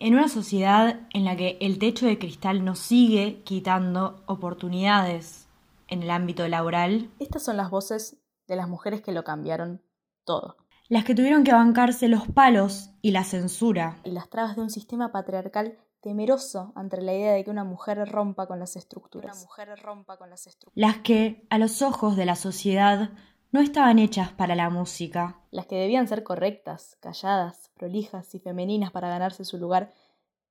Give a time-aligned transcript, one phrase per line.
[0.00, 5.48] En una sociedad en la que el techo de cristal nos sigue quitando oportunidades
[5.88, 8.16] en el ámbito laboral, estas son las voces
[8.46, 9.82] de las mujeres que lo cambiaron
[10.22, 10.56] todo.
[10.88, 13.98] Las que tuvieron que bancarse los palos y la censura.
[14.04, 17.98] Y las trabas de un sistema patriarcal temeroso ante la idea de que una mujer
[18.08, 19.36] rompa con las estructuras.
[19.36, 20.76] Una mujer rompa con las estructuras.
[20.76, 23.10] Las que, a los ojos de la sociedad,
[23.50, 25.40] no estaban hechas para la música.
[25.50, 29.92] Las que debían ser correctas, calladas, prolijas y femeninas para ganarse su lugar,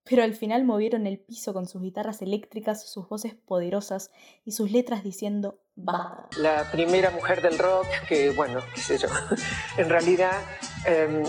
[0.03, 4.11] pero al final movieron el piso con sus guitarras eléctricas, sus voces poderosas
[4.45, 6.27] y sus letras diciendo va.
[6.37, 9.09] La primera mujer del rock que, bueno, qué sé yo,
[9.77, 10.41] en realidad
[10.85, 11.23] em,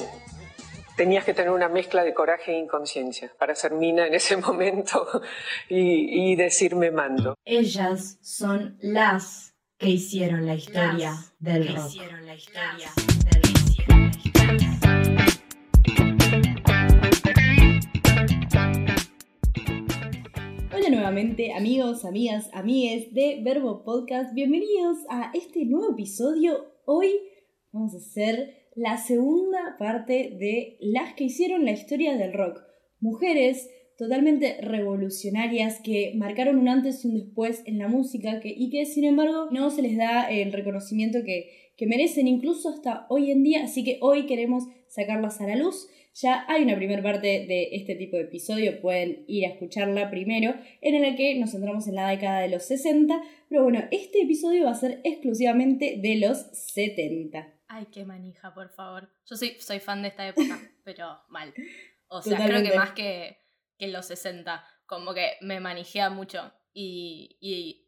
[0.96, 5.06] tenías que tener una mezcla de coraje e inconsciencia para ser mina en ese momento
[5.68, 7.34] y, y decirme mando.
[7.44, 11.92] Ellas son las que hicieron la historia del rock.
[20.74, 24.34] Hola nuevamente amigos, amigas, amigues de Verbo Podcast.
[24.34, 26.74] Bienvenidos a este nuevo episodio.
[26.84, 27.12] Hoy
[27.70, 32.62] vamos a hacer la segunda parte de las que hicieron la historia del rock.
[32.98, 38.70] Mujeres totalmente revolucionarias que marcaron un antes y un después en la música que, y
[38.70, 43.32] que sin embargo no se les da el reconocimiento que, que merecen incluso hasta hoy
[43.32, 45.88] en día, así que hoy queremos sacarlas a la luz.
[46.14, 50.54] Ya hay una primera parte de este tipo de episodio, pueden ir a escucharla primero,
[50.80, 54.64] en la que nos centramos en la década de los 60, pero bueno, este episodio
[54.64, 57.52] va a ser exclusivamente de los 70.
[57.66, 59.08] Ay, qué manija, por favor.
[59.28, 61.52] Yo soy, soy fan de esta época, pero mal.
[62.08, 63.47] O sea, creo que más que
[63.78, 64.64] que en los 60.
[64.86, 66.52] Como que me manejea mucho.
[66.72, 67.84] Y,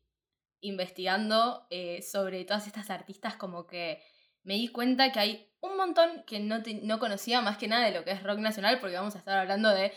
[0.63, 4.03] investigando eh, sobre todas estas artistas, como que
[4.43, 7.93] me di cuenta que hay un montón que no, no conocía más que nada de
[7.93, 9.93] lo que es rock nacional, porque vamos a estar hablando de,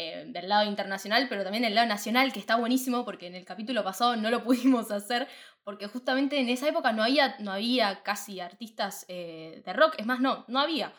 [0.00, 3.44] eh, del lado internacional, pero también del lado nacional, que está buenísimo, porque en el
[3.44, 5.26] capítulo pasado no lo pudimos hacer,
[5.64, 10.06] porque justamente en esa época no había, no había casi artistas eh, de rock, es
[10.06, 10.92] más, no, no había.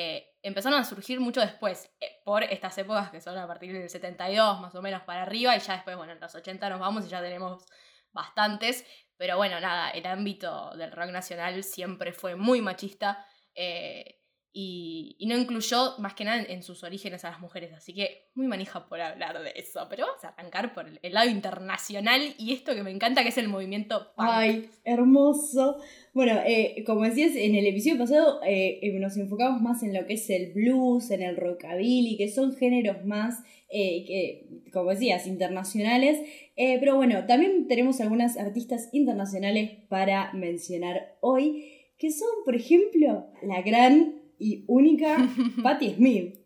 [0.00, 3.90] Eh, empezaron a surgir mucho después, eh, por estas épocas que son a partir del
[3.90, 7.04] 72 más o menos para arriba, y ya después, bueno, en los 80 nos vamos
[7.04, 7.66] y ya tenemos
[8.12, 8.86] bastantes,
[9.16, 13.26] pero bueno, nada, el ámbito del rock nacional siempre fue muy machista.
[13.56, 14.17] Eh,
[14.52, 18.46] y, no incluyó más que nada en, sus orígenes a las mujeres, así que muy
[18.46, 22.74] manija por hablar de eso, pero vamos a arrancar por el, lado internacional y esto
[22.74, 24.28] que me encanta que es el movimiento punk.
[24.30, 25.76] Ay, hermoso.
[26.14, 30.06] Bueno, eh, como decías en el episodio pasado, eh, eh, nos enfocamos más en lo
[30.06, 36.18] que es el blues, en el rockabilly, que son géneros más, que, como decías, internacionales.
[36.56, 43.60] pero bueno, también tenemos algunas artistas internacionales para mencionar hoy, que son, por ejemplo, la
[43.60, 45.28] gran y única
[45.62, 46.36] Patti Smith.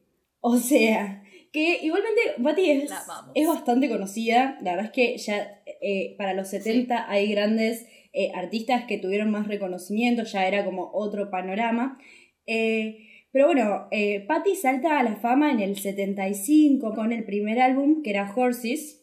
[0.41, 1.23] O sea,
[1.53, 2.91] que igualmente Patti es,
[3.35, 4.59] es bastante conocida.
[4.63, 9.31] La verdad es que ya eh, para los 70 hay grandes eh, artistas que tuvieron
[9.31, 11.99] más reconocimiento, ya era como otro panorama.
[12.47, 13.89] Eh, pero bueno,
[14.27, 19.03] Patti salta a la fama en el 75 con el primer álbum que era Horses,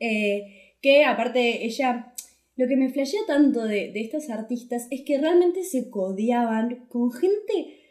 [0.00, 2.14] que aparte ella
[2.56, 7.12] lo que me flashea tanto de, de, estas artistas es que realmente se codeaban con
[7.12, 7.81] gente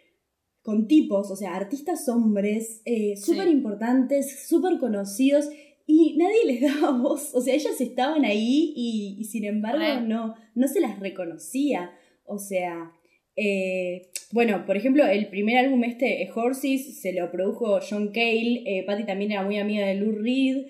[0.61, 5.49] con tipos, o sea, artistas hombres, eh, súper importantes, súper conocidos,
[5.87, 7.33] y nadie les daba voz.
[7.33, 11.91] O sea, ellas estaban ahí y, sin embargo no, no se las reconocía.
[12.25, 12.91] O sea,
[13.35, 18.83] eh, bueno, por ejemplo, el primer álbum este, Horses, se lo produjo John Cale, eh,
[18.85, 20.67] Patty también era muy amiga de Lou Reed.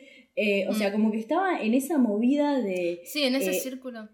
[0.70, 0.92] O sea, mm.
[0.94, 3.02] como que estaba en esa movida de...
[3.04, 4.10] Sí, en ese círculo.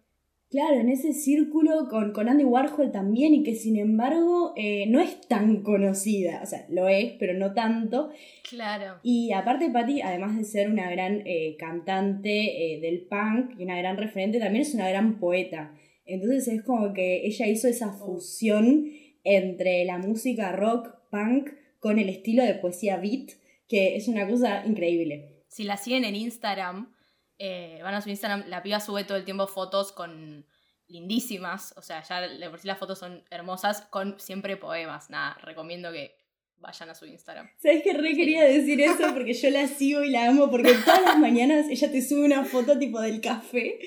[0.49, 5.01] Claro, en ese círculo con, con Andy Warhol también y que sin embargo eh, no
[5.01, 8.11] es tan conocida, o sea, lo es, pero no tanto.
[8.49, 8.99] Claro.
[9.03, 13.77] Y aparte Patty, además de ser una gran eh, cantante eh, del punk y una
[13.77, 15.73] gran referente, también es una gran poeta.
[16.05, 18.85] Entonces es como que ella hizo esa fusión
[19.25, 23.31] entre la música rock, punk, con el estilo de poesía beat,
[23.67, 25.43] que es una cosa increíble.
[25.50, 26.93] Si la siguen en Instagram,
[27.39, 30.45] eh, van a su Instagram, la piba sube todo el tiempo fotos con
[30.88, 35.10] lindísimas, o sea, ya de por sí las fotos son hermosas, con siempre poemas.
[35.10, 36.16] Nada, recomiendo que
[36.60, 37.50] vayan a su Instagram.
[37.57, 39.04] ¿Sabes que re quería decir eso?
[39.13, 42.44] Porque yo la sigo y la amo, porque todas las mañanas ella te sube una
[42.44, 43.80] foto tipo del café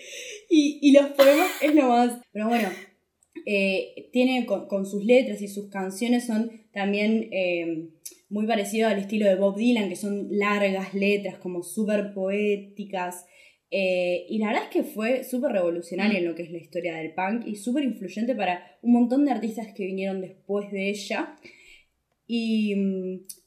[0.48, 2.20] y, los poemas es lo más.
[2.32, 2.68] Pero bueno,
[3.46, 7.88] eh, tiene con, sus letras y sus canciones son también eh,
[8.28, 13.26] muy parecidos al estilo de Bob Dylan, que son largas letras, como súper poéticas.
[13.72, 16.96] Eh, y la verdad es que fue súper revolucionaria en lo que es la historia
[16.96, 21.36] del punk y súper influyente para un montón de artistas que vinieron después de ella.
[22.26, 22.76] Y,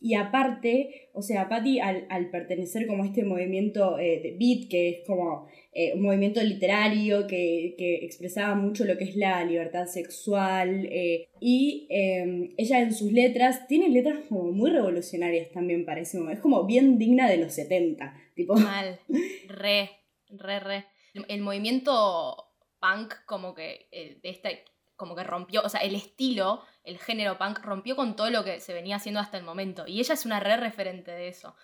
[0.01, 4.69] y aparte, o sea, Patty al, al, pertenecer como a este movimiento eh, de beat,
[4.69, 9.43] que es como eh, un movimiento literario que, que, expresaba mucho lo que es la
[9.43, 15.85] libertad sexual, eh, y em, ella en sus letras, tiene letras como muy revolucionarias también
[15.85, 18.55] para ese momento, es como bien digna de los 70, tipo...
[18.55, 18.99] Mal,
[19.47, 19.89] re,
[20.29, 20.85] re, re.
[21.27, 22.35] El movimiento
[22.79, 24.49] punk como que de esta
[24.95, 28.59] como que rompió, o sea, el estilo, el género punk rompió con todo lo que
[28.59, 29.85] se venía haciendo hasta el momento.
[29.87, 31.55] Y ella es una re referente de eso.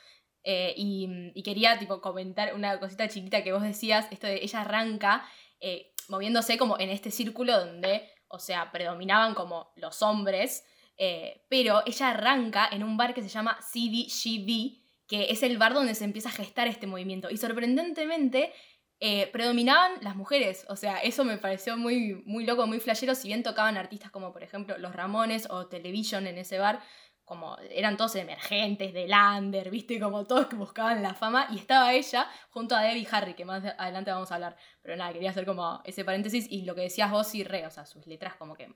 [0.43, 5.25] Eh, y, quería tipo comentar una cosita chiquita que vos decías, esto de ella arranca
[5.59, 10.63] eh, moviéndose como en este círculo donde, o sea, predominaban como los hombres,
[10.97, 15.73] eh, pero ella arranca en un bar que se llama CDGB, que es el bar
[15.73, 17.29] donde se empieza a gestar este movimiento.
[17.29, 18.53] Y sorprendentemente
[19.31, 20.65] predominaban las mujeres.
[20.67, 23.15] O sea, eso me pareció muy, muy loco, muy flashero.
[23.15, 26.81] Si bien tocaban artistas como, por ejemplo, Los Ramones o Television en ese bar,
[27.29, 31.47] como eran todos emergentes, de Lander, viste, como todos que buscaban la fama.
[31.51, 34.57] Y estaba ella junto a Debbie Harry, que más adelante vamos a hablar.
[34.81, 36.47] Pero nada, quería hacer como ese paréntesis.
[36.49, 38.73] Y lo que decías vos, y re, o sea, sus letras como que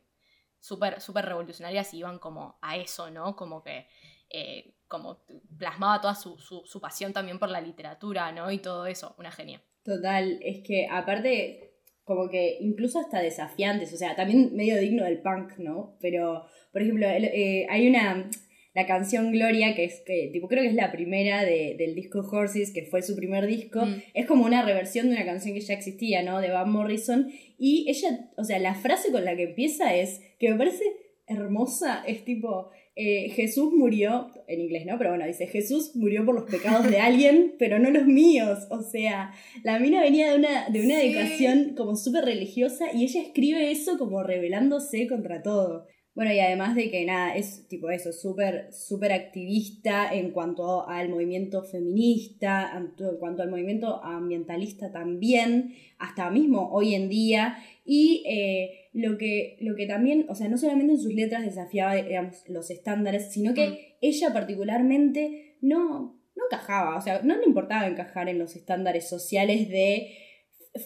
[0.60, 3.36] súper, súper revolucionarias y iban como a eso, ¿no?
[3.36, 3.88] Como que.
[4.30, 5.26] Eh, como
[5.58, 8.52] plasmaba toda su, su, su pasión también por la literatura, ¿no?
[8.52, 9.60] Y todo eso, una genia.
[9.84, 11.74] Total, es que aparte,
[12.04, 15.98] como que incluso hasta desafiantes, o sea, también medio digno del punk, ¿no?
[16.00, 18.30] Pero, por ejemplo, eh, hay una,
[18.74, 22.20] la canción Gloria, que es, que tipo, creo que es la primera de, del disco
[22.20, 24.02] Horses, que fue su primer disco, mm.
[24.14, 26.42] es como una reversión de una canción que ya existía, ¿no?
[26.42, 30.50] De Van Morrison, y ella, o sea, la frase con la que empieza es, que
[30.50, 30.84] me parece
[31.28, 34.98] hermosa, es tipo, eh, Jesús murió, en inglés, ¿no?
[34.98, 38.68] Pero bueno, dice, Jesús murió por los pecados de alguien, pero no los míos.
[38.70, 39.34] O sea,
[39.64, 43.98] la mina venía de una, de una educación como súper religiosa y ella escribe eso
[43.98, 45.88] como rebelándose contra todo.
[46.16, 51.10] Bueno, y además de que nada, es tipo eso, súper, súper activista en cuanto al
[51.10, 57.58] movimiento feminista, en cuanto al movimiento ambientalista también, hasta mismo hoy en día.
[57.84, 61.96] Y eh, lo, que, lo que también, o sea, no solamente en sus letras desafiaba,
[61.96, 63.78] digamos, los estándares, sino que mm.
[64.02, 69.68] ella particularmente no, no encajaba, o sea, no le importaba encajar en los estándares sociales
[69.68, 70.16] de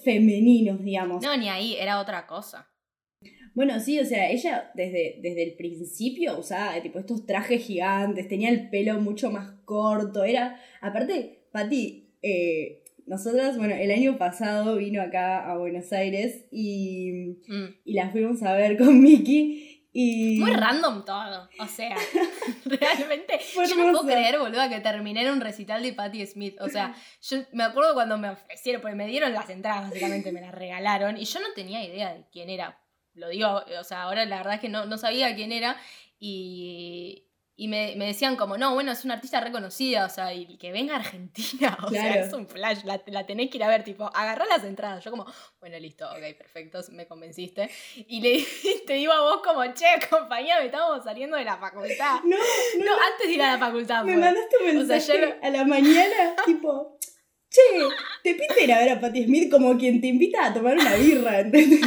[0.06, 1.22] femeninos, digamos.
[1.22, 2.70] No, ni ahí, era otra cosa.
[3.57, 8.51] Bueno, sí, o sea, ella desde, desde el principio usaba tipo estos trajes gigantes, tenía
[8.51, 15.01] el pelo mucho más corto, era, aparte, Patti, eh, nosotras, bueno, el año pasado vino
[15.01, 17.65] acá a Buenos Aires y, mm.
[17.83, 20.39] y la fuimos a ver con Mickey y...
[20.39, 21.95] Muy random todo, o sea,
[22.65, 26.69] realmente yo no puedo creer, boluda, que terminé en un recital de Patti Smith, o
[26.69, 30.54] sea, yo me acuerdo cuando me ofrecieron, porque me dieron las entradas, básicamente me las
[30.54, 32.77] regalaron, y yo no tenía idea de quién era,
[33.18, 35.75] lo digo, o sea, ahora la verdad es que no, no sabía quién era
[36.19, 37.28] y,
[37.60, 40.72] y me, me, decían como, no, bueno, es una artista reconocida, o sea, y que
[40.72, 43.84] venga a Argentina, o sea, es un flash, la, la, tenés que ir a ver,
[43.84, 45.04] tipo, agarrá las entradas.
[45.04, 45.25] Yo como,
[45.60, 47.68] bueno, listo, ok, perfecto, me convenciste.
[47.96, 48.46] Y le
[48.86, 52.22] te digo a vos como, che, compañía, me estamos saliendo de la facultad.
[52.28, 54.04] No, no, antes de ir a la facultad.
[54.04, 57.00] Me mandaste un mensaje a la mañana, tipo,
[57.50, 57.88] che,
[58.22, 60.94] te pinta ir a ver a Patti Smith como quien te invita a tomar una
[60.96, 61.81] birra, ¿entendés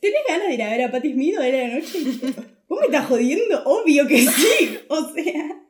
[0.00, 1.98] ¿tenés ganas de ir a ver a Patti Smith hoy de la noche?
[2.68, 3.62] ¿Vos me estás jodiendo?
[3.64, 5.60] Obvio que sí, o sea...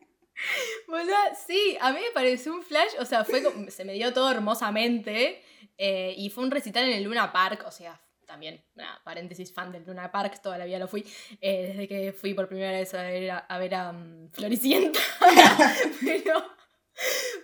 [1.47, 5.43] Sí, a mí me pareció un flash, o sea, fue se me dio todo hermosamente
[5.77, 9.73] eh, y fue un recital en el Luna Park, o sea, también, una paréntesis, fan
[9.73, 11.05] del Luna Park, toda la vida lo fui,
[11.41, 15.01] eh, desde que fui por primera vez a ver a, a, um, Floricienta,
[16.05, 16.43] pero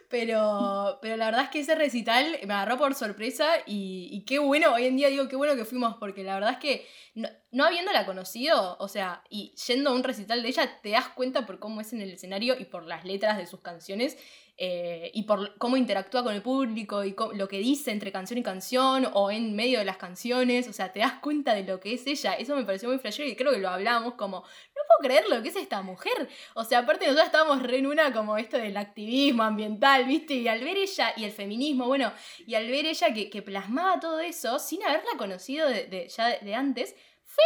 [0.09, 4.75] pero, pero la verdad es que ese recital me agarró por sorpresa y, qué bueno,
[4.75, 7.64] hoy en día digo qué bueno que fuimos, porque la verdad es que no, no,
[7.64, 11.59] habiéndola conocido, o sea, y yendo a un recital de ella, te das cuenta por
[11.59, 14.16] cómo es en el escenario y por las letras de sus canciones
[14.62, 18.43] eh, y por cómo interactúa con el público y lo que dice entre canción y
[18.43, 21.95] canción o en medio de las canciones, o sea, te das cuenta de lo que
[21.95, 22.35] es ella.
[22.35, 25.43] Eso me pareció muy flashero y creo que lo hablamos como, no puedo creer lo
[25.43, 26.29] que es esta mujer.
[26.52, 30.35] O sea, aparte nosotros estábamos re en una como esto del activismo ambiental, ¿viste?
[30.35, 32.12] Y al ver ella y el feminismo, bueno,
[32.47, 37.45] y al ver ella que, plasmaba todo eso sin haberla conocido ya de antes, fue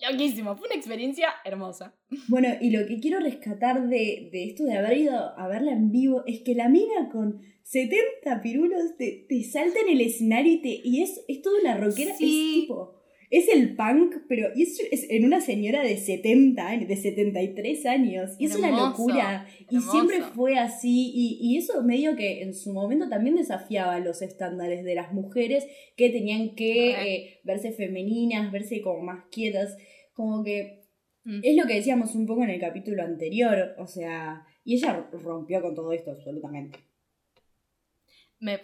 [0.00, 1.94] Loquísimo, fue una experiencia hermosa.
[2.28, 6.22] Bueno, y lo que quiero rescatar de, esto de haber ido a verla en vivo
[6.26, 10.80] es que la mina con 70 pirulos te, te salta en el escenario y, te,
[10.84, 12.12] y es, es toda una rockera.
[12.12, 12.97] Es tipo.
[13.30, 18.36] Es el punk, pero es, es en una señora de 70, de 73 años.
[18.38, 19.46] Y es una locura.
[19.70, 21.12] Y siempre fue así.
[21.14, 25.66] Y, y eso medio que en su momento también desafiaba los estándares de las mujeres
[25.96, 29.76] que tenían que eh, verse femeninas, verse como más quietas
[30.18, 30.82] como que
[31.22, 31.40] mm.
[31.44, 35.62] es lo que decíamos un poco en el capítulo anterior, o sea, y ella rompió
[35.62, 36.80] con todo esto absolutamente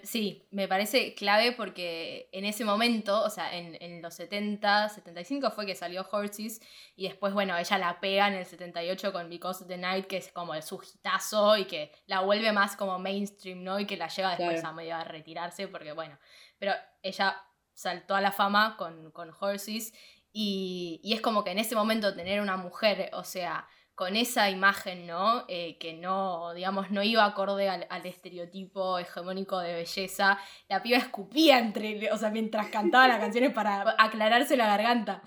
[0.03, 5.65] sí, me parece clave porque en ese momento, o sea, en, los 70, 75 fue
[5.65, 6.61] que salió Horses
[6.95, 10.17] y después, bueno, ella la pega en el 78 con Because of the Night, que
[10.17, 13.79] es como el sujitazo y que la vuelve más como mainstream, ¿no?
[13.79, 16.17] Y que la lleva después a medio a retirarse porque, bueno,
[16.57, 17.41] pero ella
[17.73, 19.93] saltó a la fama con, con Horses
[20.31, 24.49] y, y es como que en ese momento tener una mujer, o sea, con esa
[24.49, 25.45] imagen, ¿no?
[25.47, 30.37] Eh, que no, digamos, no iba acorde al, estereotipo hegemónico de belleza.
[30.67, 35.21] La piba escupía entre, o sea, mientras cantaba las canciones para aclararse la garganta.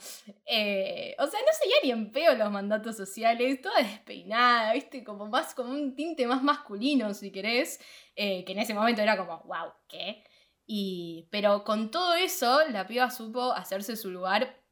[0.44, 5.02] Eh, o sea, no seguía ni en peo los mandatos sociales, toda despeinada, ¿viste?
[5.02, 7.80] Como más, como un tinte más masculino, si querés,
[8.16, 10.24] eh, que en ese momento era como, wow, ¿qué?
[10.66, 14.62] Y, pero con todo eso, la piba supo hacerse su lugar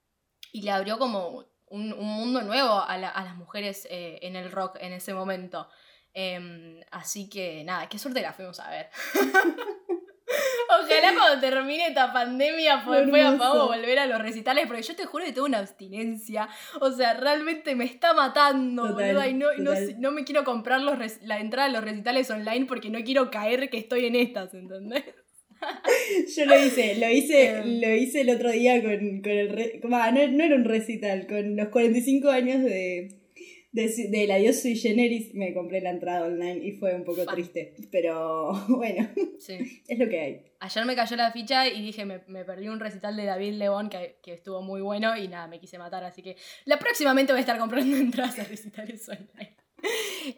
[0.53, 4.93] y le abrió como un, mundo nuevo a, las mujeres eh, en el rock en
[4.93, 5.69] ese momento.
[6.15, 8.89] Em, así que nada, qué suerte la fuimos a ver.
[10.69, 15.33] Ojalá cuando termine esta pandemia podamos volver a los recitales, porque yo te juro que
[15.33, 16.49] tengo una abstinencia.
[16.81, 19.49] O sea, realmente me está matando, y no,
[19.99, 23.71] no, me quiero comprar los la entrada a los recitales online porque no quiero caer
[23.71, 25.05] que estoy en estas, ¿entendés?
[26.37, 27.81] Yo lo hice, lo hice, em.
[27.81, 29.81] lo hice el otro día con, el...
[30.37, 33.17] no, era un recital, con los 45 años de,
[33.73, 37.27] de, de la Dios sui generis me compré la entrada online y fue un poco
[37.27, 40.43] triste, pero bueno, es lo que hay.
[40.61, 44.19] Ayer me cayó la ficha y dije, me, perdí un recital de David León que,
[44.33, 47.59] estuvo muy bueno y nada, me quise matar, así que la próximamente voy a estar
[47.59, 49.57] comprando entradas a recitales online.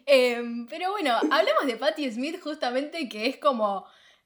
[0.05, 3.85] Em, pero bueno, hablemos de Patti Smith justamente que es como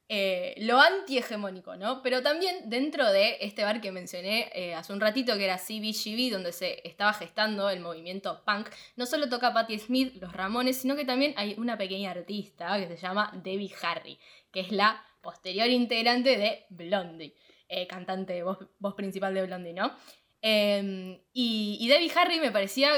[0.10, 2.02] eh, lo anti-hegemónico, ¿no?
[2.04, 6.30] Pero también dentro de este bar que mencioné eh, hace un ratito, que era CBGB,
[6.32, 10.96] donde se estaba gestando el movimiento punk, no solo toca Patti Smith, los Ramones, sino
[10.96, 14.20] que también hay una pequeña artista que se llama Debbie Harry,
[14.52, 17.34] que es la posterior integrante de Blondie,
[17.70, 19.96] eh, cantante, voz, principal de Blondie, ¿no?
[20.42, 22.92] Em, y, y, Debbie Harry me parecía,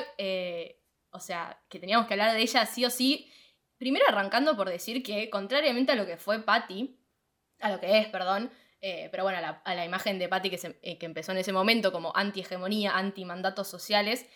[1.12, 3.32] o sea, que teníamos que hablar de ella sí o sí,
[3.78, 6.98] Primero arrancando por decir que, contrariamente a lo que fue Patty,
[7.60, 8.52] a lo que es, perdón,
[8.82, 11.92] eh, pero bueno, a la, imagen de Patty que, eh, que, empezó en ese momento
[11.92, 14.28] como anti-hegemonía, anti-mandatos sociales,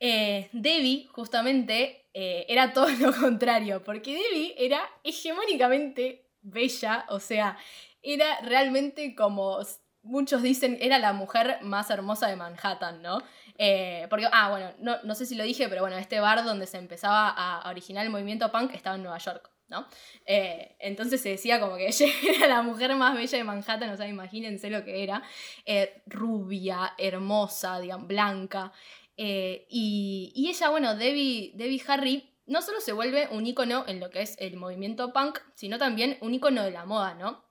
[0.00, 7.56] eh, Debbie justamente era todo lo contrario, porque Debbie era hegemónicamente bella, o sea,
[8.02, 9.58] era realmente como
[10.02, 13.22] muchos dicen, era la mujer más hermosa de Manhattan, ¿no?
[13.56, 16.66] Eh, porque, ah, bueno, no, no, sé si lo dije, pero bueno, este bar donde
[16.66, 19.86] se empezaba a originar el movimiento punk estaba en Nueva York, ¿no?
[20.26, 23.96] Eh, entonces se decía como que ella era la mujer más bella de Manhattan, o
[23.96, 25.22] sea, imagínense lo que era.
[25.64, 28.72] Eh, rubia, hermosa, digamos, blanca.
[29.16, 34.10] Y, y, ella, bueno, Debbie, Debbie Harry, no solo se vuelve un icono en lo
[34.10, 37.44] que es el movimiento punk, sino también un icono de la moda, ¿no?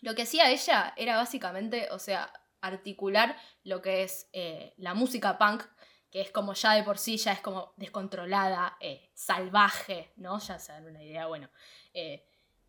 [0.00, 5.38] Lo que hacía ella era básicamente, o sea, articular lo que es eh, la música
[5.38, 5.62] punk,
[6.10, 10.38] que es como ya de por sí, ya es como descontrolada, eh, salvaje, ¿no?
[10.38, 11.50] Ya se dan una idea, bueno,
[11.92, 12.24] eh,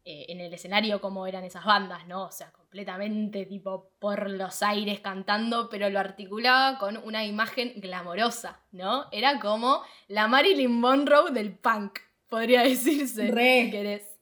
[0.06, 2.24] en el escenario cómo eran esas bandas, ¿no?
[2.24, 8.60] O sea, completamente tipo por los aires cantando, pero lo articulaba con una imagen glamorosa,
[8.72, 9.08] ¿no?
[9.12, 13.66] Era como la Marilyn Monroe del punk, podría decirse, Re.
[13.66, 14.20] si querés.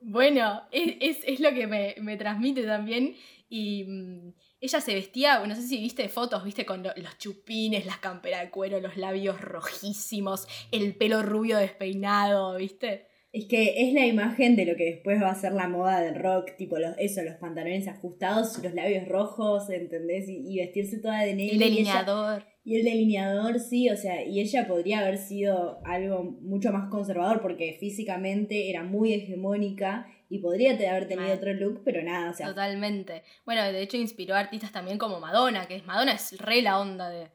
[0.00, 3.16] Bueno, es, es, lo que me, me transmite también
[3.48, 7.98] y mm, ella se vestía, no sé si viste fotos, viste, con los chupines, las
[7.98, 13.06] camperas de cuero, los labios rojísimos, el pelo rubio despeinado, viste.
[13.32, 16.14] Es que es la imagen de lo que después va a ser la moda del
[16.14, 20.24] rock, tipo los, eso, los pantalones ajustados, los labios rojos, ¿entendés?
[20.26, 21.52] Y, vestirse toda de negro.
[21.52, 22.44] El delineador.
[22.64, 27.42] Y, el delineador, sí, o sea, y ella podría haber sido algo mucho más conservador
[27.42, 32.48] porque físicamente era muy hegemónica y podría haber tenido otro look, pero nada, o sea.
[32.48, 33.22] Totalmente.
[33.44, 36.80] Bueno, de hecho inspiró a artistas también como Madonna, que es Madonna es re la
[36.80, 37.30] onda de,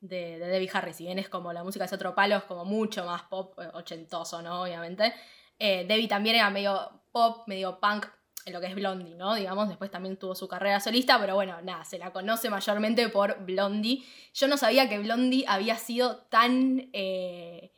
[0.00, 3.04] de, Debbie Harry, si bien es como la música es otro palo, es como mucho
[3.04, 4.62] más pop, eh, ochentoso, ¿no?
[4.62, 5.12] Obviamente.
[5.58, 8.06] Eh, Debbie también era medio pop, medio punk
[8.44, 9.34] en lo que es Blondie, ¿no?
[9.34, 13.42] Digamos, después también tuvo su carrera solista, pero bueno, nada, se la conoce mayormente por
[13.44, 14.04] Blondie.
[14.34, 17.72] Yo no sabía que Blondie había sido tan, eh,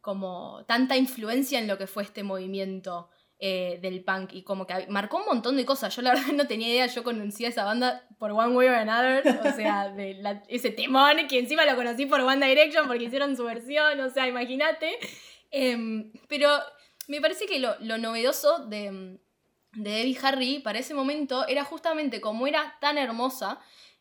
[0.00, 3.10] como, tanta influencia en lo que fue este movimiento
[3.44, 5.96] eh, del punk y como que marcó un montón de cosas.
[5.96, 9.40] Yo la verdad no tenía idea, yo conocía esa banda por One Way or Another,
[9.44, 13.42] o sea, de ese temón que encima lo conocí por One Direction porque hicieron su
[13.42, 14.96] versión, o sea, imagínate.
[15.50, 16.50] Em, pero
[17.08, 19.18] me parece que lo, novedoso de,
[19.72, 23.58] de Debbie Harry para ese momento era justamente como era tan hermosa,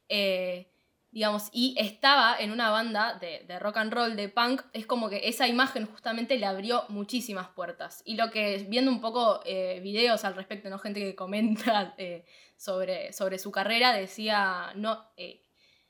[0.07, 0.71] eh,
[1.11, 5.27] digamos, y estaba en una banda de, rock and roll, de punk, es como que
[5.27, 8.01] esa imagen justamente le abrió muchísimas puertas.
[8.05, 10.79] Y lo que, viendo un poco eh, videos al respecto, ¿no?
[10.79, 12.25] Gente que comenta eh,
[12.55, 15.41] sobre, sobre su carrera, decía, no, eh,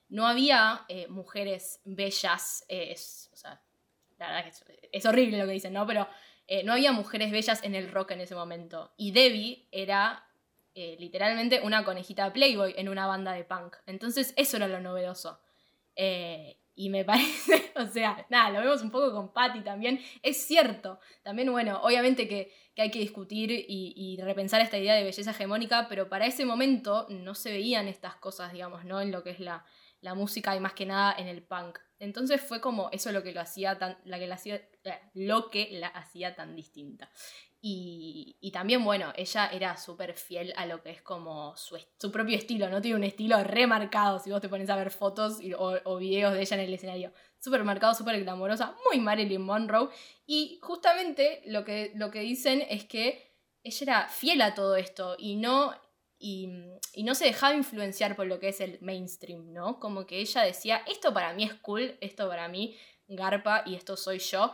[0.09, 3.29] no había mujeres bellas, es,
[4.17, 5.85] la verdad es, es, horrible lo que dicen, ¿no?
[5.85, 6.07] Pero
[6.65, 8.93] no había mujeres bellas en el rock en ese momento.
[8.97, 10.30] Y Debbie era
[10.73, 13.75] eh, literalmente una conejita Playboy en una banda de punk.
[13.85, 15.39] Entonces eso era lo novedoso.
[15.95, 19.99] Eh, y me parece, o sea, nada, lo vemos un poco con Patty también.
[20.23, 25.03] Es cierto, también, bueno, obviamente que, hay que discutir y, y, repensar esta idea de
[25.03, 29.01] belleza hegemónica, pero para ese momento no se veían estas cosas, digamos, ¿no?
[29.01, 29.65] En lo que es la,
[30.01, 31.79] la música y más que nada en el punk.
[31.99, 35.69] Entonces fue como eso lo que lo hacía tan, la que hacía, eh, lo que
[35.71, 37.09] la hacía tan distinta.
[37.63, 42.35] Y, también, bueno, ella era súper fiel a lo que es como su, su, propio
[42.35, 42.81] estilo, ¿no?
[42.81, 46.41] Tiene un estilo remarcado si vos te pones a ver fotos o, o, videos de
[46.41, 47.13] ella en el escenario.
[47.39, 49.89] Súper marcado, súper glamorosa, muy Marilyn Monroe.
[50.25, 53.31] Y justamente lo que, lo que dicen es que
[53.63, 55.75] ella era fiel a todo esto y no,
[56.21, 56.49] y,
[56.93, 59.79] y no se dejaba influenciar por lo que es el mainstream, ¿no?
[59.79, 63.97] Como que ella decía, esto para mí es cool, esto para mí garpa y esto
[63.97, 64.53] soy yo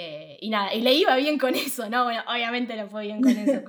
[0.00, 2.04] eh, y nada, y le iba bien con eso, ¿no?
[2.04, 3.62] Bueno, obviamente le fue bien con eso.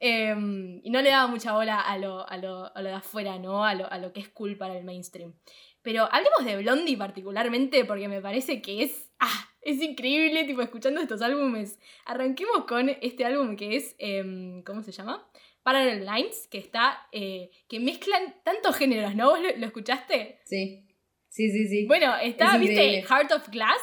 [0.00, 3.38] Em, y no le daba mucha bola a lo, a lo, a lo de afuera,
[3.38, 3.64] ¿no?
[3.64, 5.34] A lo, a lo, que es cool para el mainstream.
[5.82, 9.10] Pero hablemos de Blondie particularmente porque me parece que es.
[9.18, 9.50] ¡Ah!
[9.60, 11.78] Es increíble, tipo, escuchando estos álbumes.
[12.06, 13.94] Arranquemos con este álbum que es.
[13.98, 15.28] Em, ¿Cómo se llama?
[15.64, 17.08] Parallel Lines, que está.
[17.10, 19.30] Eh, que mezclan tantos géneros, ¿no?
[19.30, 20.38] ¿Vos lo, escuchaste?
[20.44, 20.84] Sí.
[21.28, 21.86] Sí, sí, sí.
[21.86, 23.02] Bueno, está, ¿viste?
[23.02, 23.80] Heart of Glass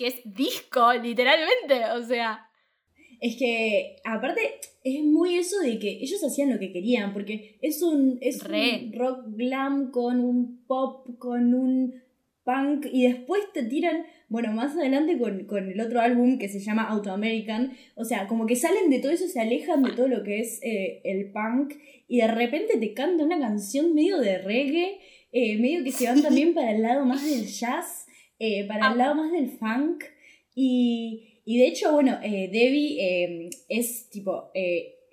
[0.00, 2.48] que es disco, literalmente, o sea.
[3.20, 4.40] Es que, aparte,
[4.82, 8.94] es muy eso de que ellos hacían lo que querían, porque es un, es un
[8.94, 12.02] rock glam con un pop, con un
[12.44, 16.60] punk, y después te tiran, bueno, más adelante con, con el otro álbum que se
[16.60, 20.06] llama Auto American, o sea, como que salen de todo eso, se alejan de todo
[20.06, 21.74] lo que es eh, el punk,
[22.06, 24.98] y de repente te canta una canción medio de reggae,
[25.32, 28.06] eh, medio que se van también para el lado más del jazz.
[28.38, 30.04] Eh, para el lado más del funk.
[30.54, 34.50] Y, y de hecho, bueno, Debbie es tipo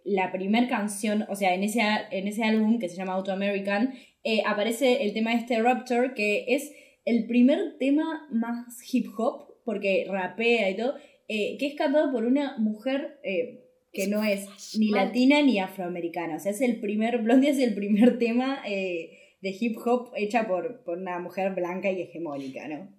[0.06, 3.95] la primera canción, o sea, en ese, en ese álbum que se llama Auto American,
[4.45, 6.71] aparece el tema de este Raptor, que es
[7.08, 10.96] el primer tema más hip hop, porque rapea y todo,
[11.28, 13.20] que es cantado por una mujer
[13.91, 16.36] que no es ni latina ni afroamericana.
[16.36, 20.84] O sea, es el primer, Blondie es el primer tema de hip hop hecha por,
[20.84, 22.98] por una mujer blanca y hegemónica, ¿no?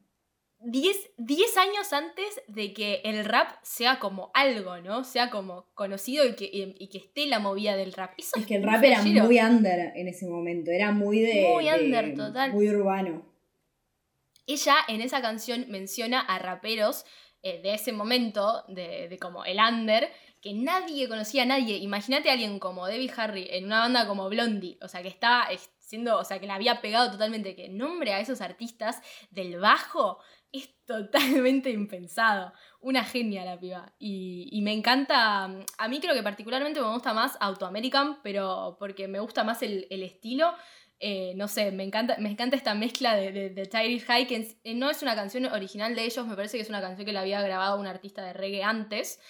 [0.61, 5.05] 10, años antes de que el rap sea como algo, ¿no?
[5.05, 8.12] Sea como conocido y que, y, que esté la movida del rap.
[8.18, 11.49] es que el rap era muy under en ese momento, era muy de...
[11.49, 12.53] Muy under, total.
[12.53, 13.25] Muy urbano.
[14.48, 17.04] Ella en esa canción menciona a raperos
[17.42, 20.11] eh, de ese momento, de, como el under,
[20.42, 21.76] que nadie conocía a nadie.
[21.76, 25.46] Imagínate a alguien como Debbie Harry en una banda como Blondie, o sea, que estaba
[25.78, 30.18] siendo, o sea, que la había pegado totalmente, que nombre a esos artistas del bajo
[30.52, 32.52] es totalmente impensado.
[32.80, 33.92] Una genia la piba.
[33.98, 35.44] Y, me encanta.
[35.78, 39.62] A mí creo que particularmente me gusta más Auto American, pero porque me gusta más
[39.62, 40.54] el, estilo.
[41.00, 44.74] Eh, no sé, me encanta, me encanta esta mezcla de, de, de Tyrese High, eh,
[44.74, 47.20] no es una canción original de ellos, me parece que es una canción que la
[47.20, 49.20] había grabado un artista de reggae antes,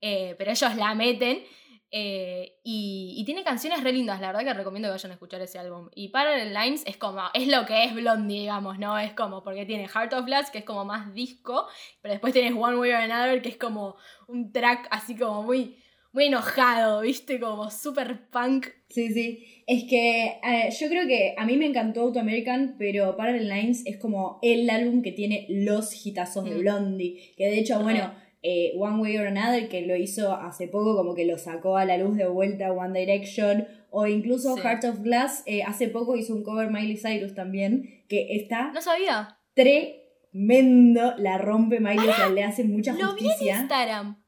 [0.00, 1.44] eh, pero ellos la meten.
[1.90, 5.90] Y, tiene canciones re lindas, la verdad que recomiendo que vayan a escuchar ese álbum.
[5.94, 8.98] Y Parallel Lines es como, es lo que es Blondie, digamos, ¿no?
[8.98, 11.66] Es como, porque tiene Heart of Glass, que es como más disco,
[12.00, 13.96] pero después tienes One Way or Another, que es como
[14.28, 15.78] un track así como muy,
[16.18, 17.38] muy enojado, ¿viste?
[17.38, 18.66] Como super punk.
[18.88, 19.62] Sí, sí.
[19.68, 23.86] Es que eh, yo creo que a mí me encantó Auto American, pero Parallel Lines
[23.86, 26.58] es como el álbum que tiene los hitazos de mm.
[26.58, 27.34] Blondie.
[27.36, 31.14] Que de hecho, bueno eh, One Way or Another, que lo hizo hace poco, como
[31.14, 35.44] que lo sacó a la luz de vuelta One Direction, o incluso Heart of Glass,
[35.46, 38.72] eh, hace poco hizo un cover Miley Cyrus también, que está...
[38.72, 39.38] No sabía.
[39.54, 43.06] Tremendo, la rompe Miley, o le hace mucha justicia.
[43.06, 44.27] Lo vi en Instagram.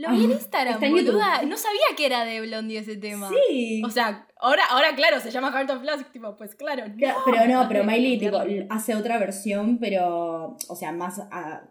[0.00, 1.42] Lo vi en Instagram, boluda.
[1.42, 3.28] No sabía que era de Blondie ese tema.
[3.28, 3.82] Sí.
[3.84, 6.84] O sea, ahora, ahora claro, se llama Heart of tipo, pues claro.
[6.96, 8.38] pero no, pero Miley tipo,
[8.70, 11.20] hace otra versión, pero, o sea, más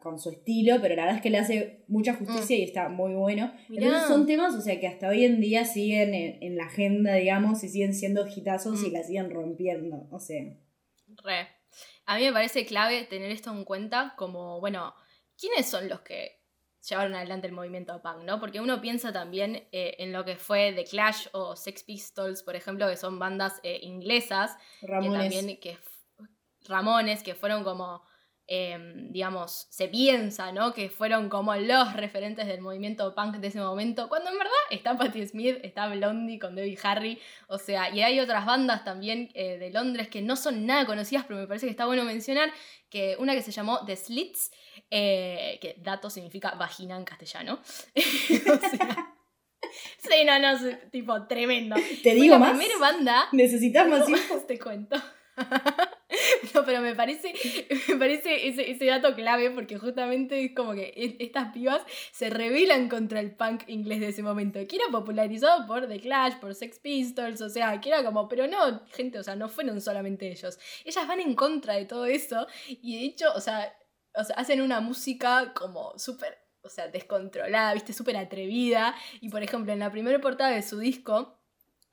[0.04, 3.15] con su estilo, pero la verdad es que le hace mucha justicia y está muy
[3.15, 3.52] bueno.
[3.68, 7.63] Entonces son temas, o sea, que hasta hoy en día siguen en, la agenda, digamos,
[7.63, 8.94] y siguen siendo hitazos y mm.
[8.94, 10.44] la siguen rompiendo, o sea.
[11.24, 11.48] Re.
[12.06, 14.94] A mí me parece clave tener esto en cuenta como, bueno,
[15.36, 16.38] ¿quiénes son los que
[16.88, 18.39] llevaron adelante el movimiento punk, ¿no?
[18.39, 22.56] Porque uno piensa también eh, en lo que fue The Clash o Sex Pistols, por
[22.56, 24.58] ejemplo, que son bandas eh, inglesas.
[24.82, 25.12] Ramones.
[25.12, 25.78] Que también, que,
[26.68, 28.04] Ramones, que fueron como
[28.52, 30.74] Em, digamos, se piensa, ¿no?
[30.74, 34.98] Que fueron como los referentes del movimiento punk de ese momento, cuando en verdad está
[34.98, 39.60] Patti Smith, está Blondie con Debbie Harry, o sea, y hay otras bandas también eh,
[39.60, 42.52] de Londres que no son nada conocidas, pero me parece que está bueno mencionar,
[42.89, 44.50] que una que se llamó The Slits,
[44.91, 47.60] eh, que dato significa vagina en castellano.
[47.95, 49.15] o sea,
[49.97, 50.58] Sí, no, no,
[50.91, 51.75] tipo, tremendo.
[52.04, 52.58] Te digo más.
[52.58, 53.28] primera banda.
[53.32, 54.38] ¿Necesitas más info?
[54.47, 54.95] Te cuento.
[56.54, 57.34] no, pero me parece,
[57.88, 62.30] me parece ese, ese, dato clave porque justamente es como que e, estas pibas se
[62.30, 66.56] rebelan contra el punk inglés de ese momento, que era popularizado por The Clash, por
[66.56, 70.30] Sex Pistols, o sea, que era como, pero no, gente, o sea, no fueron solamente
[70.30, 70.60] ellos.
[70.84, 73.73] Ellas van en contra de todo eso y de hecho, o sea,
[74.15, 78.95] o sea hacen una música como súper, o sea, descontrolada, viste, súper atrevida.
[79.22, 81.39] Y por ejemplo, en la primera portada de su disco,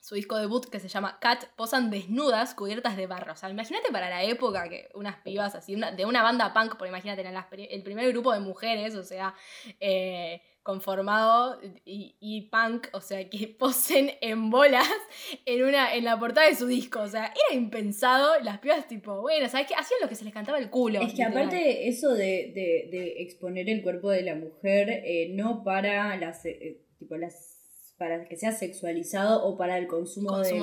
[0.01, 3.33] su disco debut que se llama Cat, posan desnudas cubiertas de barro.
[3.33, 6.89] O sea, imagínate para la época que unas pibas así, de una banda punk, porque
[6.89, 7.25] imagínate,
[7.71, 9.35] el primer grupo de mujeres, o sea,
[9.81, 14.89] eh, conformado y, punk, o sea, que posen en bolas
[15.47, 17.01] en, una, en la portada de su disco.
[17.03, 19.75] O sea, era impensado, las pibas tipo, bueno, ¿sabes qué?
[19.75, 21.01] Hacían lo que se les cantaba el culo.
[21.01, 26.45] Es que aparte eso de, exponer el cuerpo de la mujer, eh, no para las,
[26.45, 30.61] eh, tipo, las para que sea sexualizado o para el consumo, del,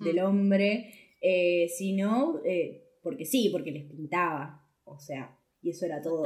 [0.00, 2.40] del, hombre, eh, sino
[3.02, 4.66] porque sí, porque les pintaba.
[4.84, 6.24] O sea, y eso era todo.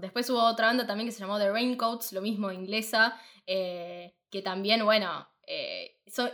[0.00, 4.42] Después hubo otra banda también que se llamó The Raincoats, lo mismo, inglesa, eh, que
[4.42, 5.28] también, bueno,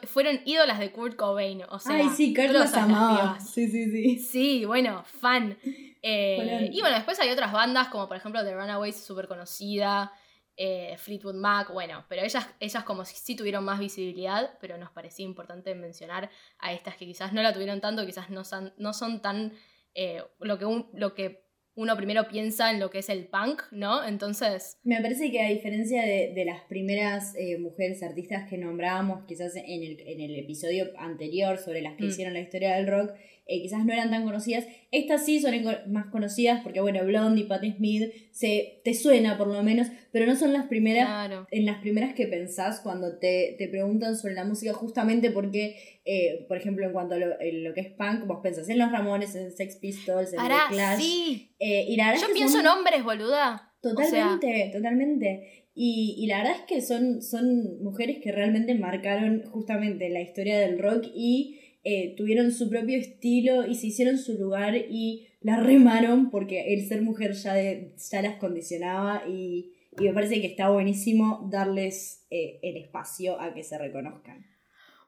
[0.05, 1.63] fueron ídolas de Kurt Cobain.
[1.71, 3.39] O sea, Ay, sí, Kurt las amaba.
[3.41, 4.19] Sí, sí, sí.
[4.19, 5.57] Sí, bueno, fan.
[5.63, 10.13] y bueno, después hay otras bandas, como por ejemplo The Runaways, súper conocida.
[10.57, 14.93] Eh, Fleetwood Mac, bueno, pero ellas, ellas como si sí tuvieron más visibilidad, pero nos
[14.93, 18.93] parecía importante mencionar a estas que quizás no la tuvieron tanto, quizás no son, no
[18.93, 19.53] son tan
[19.95, 21.44] eh, lo, que lo que
[21.77, 24.07] uno primero piensa en lo que es el punk, ¿no?
[24.07, 24.79] Entonces...
[24.85, 29.83] Me parece que a diferencia de, las primeras eh, mujeres artistas que nombrábamos quizás en
[29.83, 32.09] el, en el episodio anterior sobre las que mm.
[32.09, 33.13] hicieron la historia del rock,
[33.47, 34.65] eh, quizás no eran tan conocidas.
[34.91, 35.53] Estas sí son
[35.89, 40.35] más conocidas porque, bueno, Blondie, Patti Smith, se, te suena por lo menos, pero no
[40.35, 45.31] son las primeras, en las primeras que pensás cuando te, preguntan sobre la música, justamente
[45.31, 48.91] porque, eh, por ejemplo, en cuanto a lo, que es punk, vos pensás en los
[48.91, 51.01] Ramones, en Sex Pistols, en The Clash.
[51.01, 51.55] Sí.
[51.59, 53.75] Eh, y Yo pienso en hombres, boluda.
[53.83, 55.65] Totalmente, totalmente.
[55.75, 60.59] Y, y, la verdad es que son, son mujeres que realmente marcaron justamente la historia
[60.61, 65.61] del rock y eh, tuvieron su propio estilo y se hicieron su lugar y la
[65.61, 71.47] remaron porque el ser mujer ya, ya las condicionaba y, me parece que está buenísimo
[71.49, 74.45] darles eh, el espacio a que se reconozcan.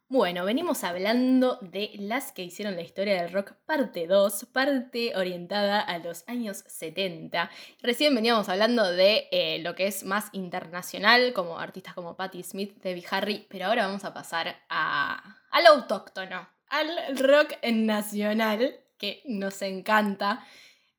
[0.08, 5.80] Bueno, venimos hablando de las que hicieron la historia del rock parte 2, parte orientada
[5.80, 7.50] a los años 70.
[7.82, 12.80] Recién veníamos hablando de eh, lo que es más internacional, como artistas como Patti Smith,
[12.80, 19.60] Debbie Harry, pero ahora vamos a pasar a, al autóctono, al rock nacional, que nos
[19.62, 20.44] encanta.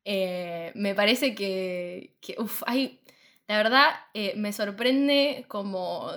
[0.04, 3.00] Eh, me parece que, que hay,
[3.46, 6.10] la verdad, eh, me sorprende como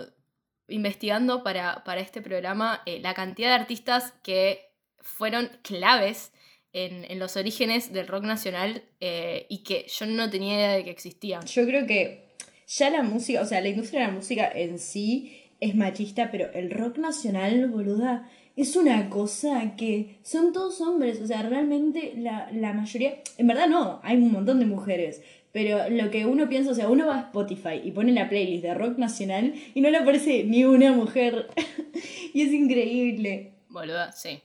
[0.67, 6.31] investigando para, para este programa eh, la cantidad de artistas que fueron claves
[6.71, 10.91] en, en los orígenes del rock nacional y que yo no tenía idea de que
[10.91, 11.45] existían.
[11.45, 12.29] Yo creo que
[12.65, 16.51] ya la música, o sea, la industria de la música en sí es machista, pero
[16.53, 22.51] el rock nacional, boluda, es una cosa que son todos hombres, o sea, realmente la,
[22.51, 25.21] la, mayoría, en verdad no, hay un montón de mujeres,
[25.53, 28.63] pero lo que uno piensa, o sea, uno va a Spotify y pone la playlist
[28.63, 31.47] de rock nacional y no le aparece ni una mujer,
[32.33, 33.53] y es increíble.
[33.69, 34.39] Boluda, sí.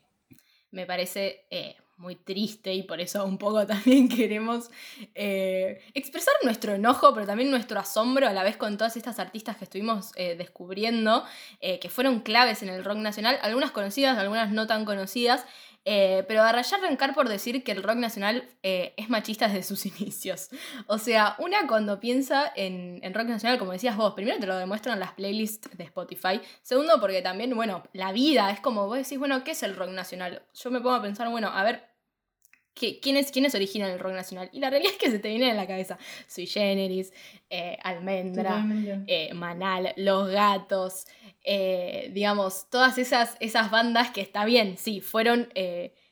[0.70, 4.70] Me parece eh, muy triste y por eso un poco también queremos
[5.14, 9.56] eh, expresar nuestro enojo, pero también nuestro asombro a la vez con todas estas artistas
[9.56, 11.24] que estuvimos eh, descubriendo,
[11.61, 15.44] eh, que fueron claves en el rock nacional, algunas conocidas, algunas no tan conocidas,
[15.87, 20.51] pero a rayar arrancar por decir que el rock nacional es machista desde sus inicios.
[20.87, 24.57] O sea, una cuando piensa en, en, rock nacional, como decías vos, primero te lo
[24.57, 29.18] demuestran las playlists de Spotify, segundo porque también, bueno, la vida es como vos decís,
[29.18, 30.42] bueno, ¿qué es el rock nacional?
[30.55, 31.95] Yo me pongo a pensar, bueno, a ver,
[32.77, 34.51] ¿Quiénes, ¿Quiénes originan el rock nacional?
[34.53, 37.11] Y la realidad es que se te viene en la cabeza Sui Generis,
[37.49, 38.62] eh, Almendra,
[39.07, 41.07] eh, Manal, Los Gatos,
[41.43, 45.49] eh, digamos, todas esas, esas bandas que está bien, sí, fueron,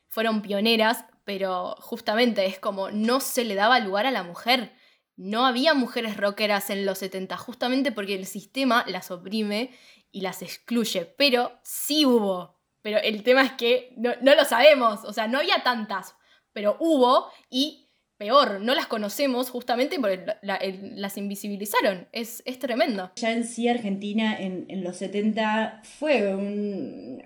[0.09, 4.73] fueron pioneras, pero justamente es como no se le daba lugar a la mujer.
[5.17, 9.71] No había mujeres rockeras en los 70, justamente porque el sistema las oprime
[10.11, 12.59] y las excluye, pero sí hubo.
[12.81, 16.17] Pero el tema es que no, no lo sabemos, o sea, no había tantas
[16.55, 17.85] pero hubo y
[18.17, 22.07] peor, no las conocemos justamente porque las invisibilizaron.
[22.13, 23.11] Es, es, tremendo.
[23.17, 27.23] Ya en sí Argentina en, los 70 fue un,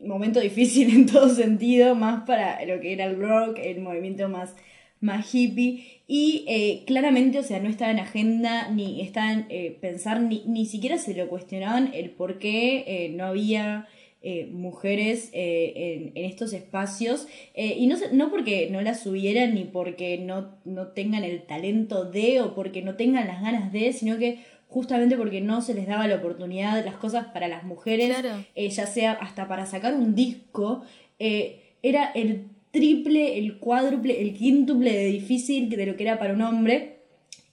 [0.00, 4.54] momento difícil en todo sentido, más para lo que era el rock, el movimiento más,
[5.00, 6.02] más hippie.
[6.06, 10.44] Y eh, claramente, o sea, no estaba en agenda, ni estaba en eh, pensar, ni,
[10.46, 13.88] ni siquiera se lo cuestionaban el por qué eh, no había
[14.22, 17.26] eh, mujeres eh, en, estos espacios.
[17.54, 22.04] Eh, y no, no porque no las subieran ni porque no, no tengan el talento
[22.04, 25.86] de o porque no tengan las ganas de, sino que justamente porque no se les
[25.86, 28.14] daba la oportunidad de las cosas para las mujeres,
[28.54, 30.82] ya sea hasta para sacar un disco,
[31.18, 36.42] era el triple, el cuádruple, el quíntuple de difícil de lo que era para un
[36.42, 36.98] hombre.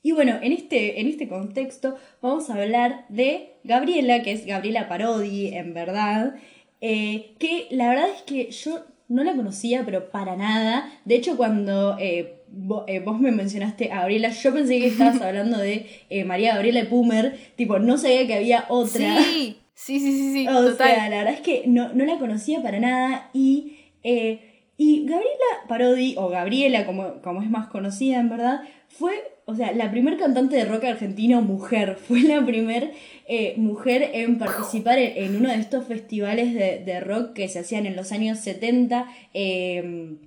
[0.03, 4.87] Y bueno, en este, en este contexto vamos a hablar de Gabriela, que es Gabriela
[4.87, 6.35] Parodi, en verdad,
[6.81, 10.91] eh, que la verdad es que yo no la conocía, pero para nada.
[11.05, 12.41] De hecho, cuando eh,
[12.87, 15.87] eh, vos me mencionaste a Gabriela, yo pensé que estabas hablando de
[16.25, 17.37] María Gabriela Pumer.
[17.55, 19.21] Tipo, no sabía que había otra.
[19.23, 20.47] Sí, sí, sí, sí.
[20.49, 23.29] o sea, la verdad es que no, la conocía para nada.
[23.33, 29.55] Y, y Gabriela Parodi, o Gabriela, como, como es más conocida en verdad, fue o
[29.55, 32.91] sea, la primer cantante de rock argentino mujer, fue la primer
[33.27, 37.95] eh, mujer en participar en, uno de estos festivales de, rock que se hacían en
[37.95, 40.17] los años 70, em,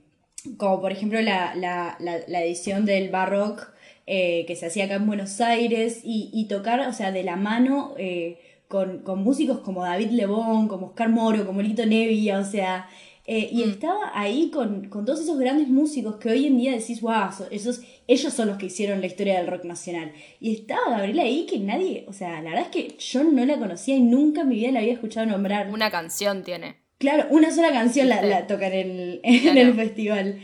[0.57, 1.99] como por ejemplo la,
[2.43, 3.75] edición del Barrock
[4.07, 7.95] eh, que se hacía acá en Buenos Aires, y, tocar, o sea, de la mano
[7.99, 12.89] eh, con, con, músicos como David Lebón, como Oscar Moro, como Lito Nevia, o sea...
[13.33, 13.71] Eh, y mm.
[13.71, 18.35] estaba ahí con, todos esos grandes músicos que hoy en día decís, wow, esos, ellos
[18.35, 20.11] son los que hicieron la historia del rock nacional.
[20.41, 23.57] Y estaba Gabriela ahí que nadie, o sea, la verdad es que yo no la
[23.57, 25.71] conocía y nunca en mi vida la había escuchado nombrar.
[25.73, 26.79] Una canción tiene.
[26.99, 30.41] Claro, una sola canción la, la tocan en el, en el festival.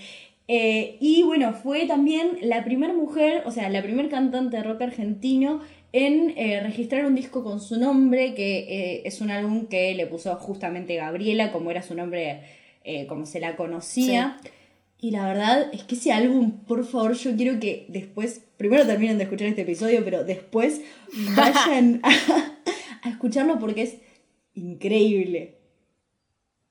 [0.46, 4.82] Eh, y bueno, fue también la primera mujer, o sea, la primera cantante de rock
[4.82, 10.06] argentino en eh, registrar un disco con su nombre, que es un álbum que le
[10.06, 12.42] puso justamente Gabriela, como era su nombre
[12.88, 14.38] eh, como se la conocía.
[14.96, 19.18] Y la verdad es que ese álbum, por favor, yo quiero que después, primero terminen
[19.18, 20.82] de escuchar este episodio, pero después
[21.34, 22.00] vayan
[23.02, 23.96] a, escucharlo porque es
[24.54, 25.58] increíble.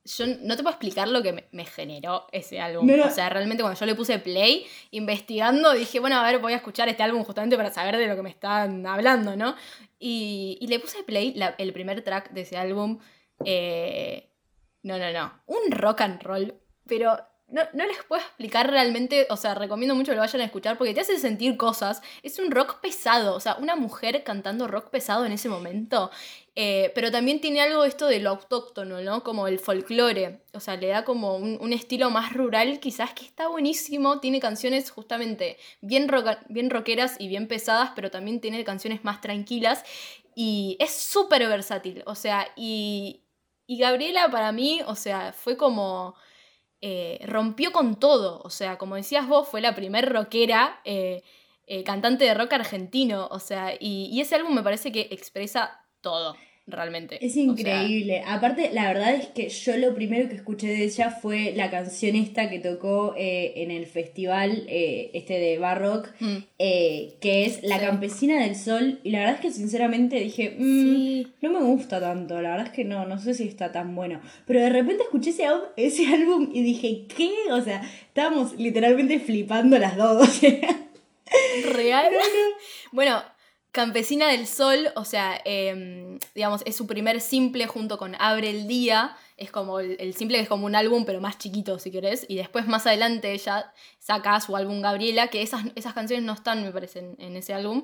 [0.06, 2.90] Yo no te puedo explicar lo que me, generó ese álbum.
[3.04, 6.58] O sea, realmente cuando yo le puse play, investigando, dije, bueno, a ver, voy a
[6.58, 9.56] escuchar este álbum justamente para saber de lo que me están hablando, ¿no?
[10.00, 13.00] Y, y le puse play, el primer track de ese álbum.
[13.44, 14.30] Eh,
[14.86, 15.42] no, no, no.
[15.48, 16.54] Un rock and roll.
[16.88, 17.18] Pero
[17.48, 20.94] no, les puedo explicar realmente, o sea, recomiendo mucho que lo vayan a escuchar porque
[20.94, 22.04] te hace sentir cosas.
[22.22, 26.12] Es un rock pesado, o sea, una mujer cantando rock pesado en ese momento.
[26.56, 29.24] Eh, pero también tiene algo esto de lo autóctono, ¿no?
[29.24, 30.44] Como el folclore.
[30.54, 34.20] O sea, le da como un, estilo más rural, quizás que está buenísimo.
[34.20, 36.08] Tiene canciones justamente bien,
[36.48, 39.84] bien rockeras y bien pesadas, pero también tiene canciones más tranquilas.
[40.36, 43.25] Y es súper versátil, o sea, y,
[43.68, 46.16] y Gabriela para mí, o sea, fue como...
[46.82, 51.24] Eh, rompió con todo, o sea, como decías vos, fue la primer rockera eh,
[51.66, 55.84] eh, cantante de rock argentino, o sea, y, y ese álbum me parece que expresa
[56.02, 56.36] todo
[56.68, 57.24] realmente.
[57.26, 58.24] Es increíble.
[58.26, 62.16] Aparte, la verdad es que yo lo primero que escuché de ella fue la canción
[62.16, 66.38] esta que tocó eh, en el festival eh, este de Barrock, mm.
[66.60, 69.00] eh, que es La Campesina del Sol.
[69.04, 72.74] Y la verdad es que sinceramente dije, mm, no me gusta tanto, la verdad es
[72.74, 74.22] que no, no sé si está tan bueno.
[74.46, 75.48] Pero de repente escuché ese,
[75.78, 77.32] ese álbum y dije, ¿qué?
[77.52, 80.42] O sea, estábamos literalmente flipando las dos.
[81.74, 82.12] ¿Real?
[82.92, 83.22] Bueno,
[83.76, 88.70] Campesina del Sol, o sea, em, digamos, es su primer simple junto con Abre el
[88.70, 89.18] Día.
[89.36, 92.26] Es como el, simple que es como un álbum, pero más chiquito, si querés.
[92.30, 96.64] Y después, más adelante, ella saca su álbum Gabriela, que esas, esas canciones no están,
[96.64, 97.84] me parece, en, ese álbum.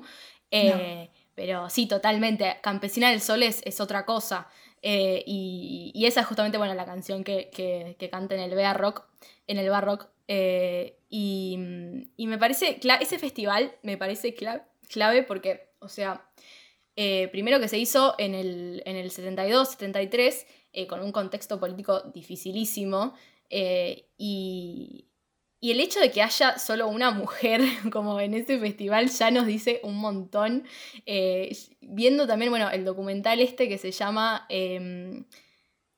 [0.50, 2.56] Eh, pero sí, totalmente.
[2.62, 4.48] Campesina del Sol es, es otra cosa.
[4.80, 9.04] Eh, y, esa es justamente, bueno, la canción que, que, canta en el Barrock.
[9.46, 10.08] En el Barrock.
[10.26, 11.58] Eh, y,
[12.16, 14.34] y, me parece, ese festival me parece
[14.88, 16.24] clave porque o sea,
[16.96, 21.58] eh, primero que se hizo en el, en el 72, 73, eh, con un contexto
[21.58, 23.14] político dificilísimo,
[23.50, 25.06] eh, y,
[25.60, 27.60] y, el hecho de que haya solo una mujer
[27.92, 30.64] como en ese festival ya nos dice un montón.
[31.80, 35.24] viendo también, bueno, el documental este que se llama em,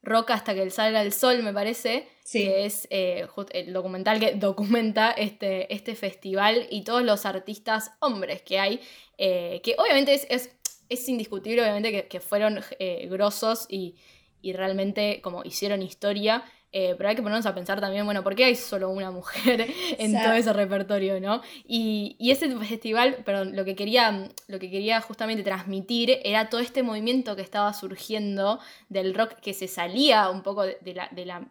[0.04, 5.10] Roca hasta que el salga el sol, me parece, que es el documental que documenta
[5.12, 8.80] este, este festival y todos los artistas hombres que hay
[9.18, 10.50] eh, que obviamente es,
[10.88, 13.96] es, indiscutible, obviamente, que, fueron eh, grosos y,
[14.42, 16.44] y realmente como hicieron historia.
[16.76, 19.64] Eh, pero hay que ponernos a pensar también, bueno, ¿por qué hay solo una mujer
[19.98, 21.40] en todo ese repertorio, no?
[21.64, 26.60] Y, y, ese festival, perdón, lo que, quería, lo que quería justamente transmitir era todo
[26.60, 28.58] este movimiento que estaba surgiendo
[28.88, 31.46] del rock que se salía un poco de, la, de la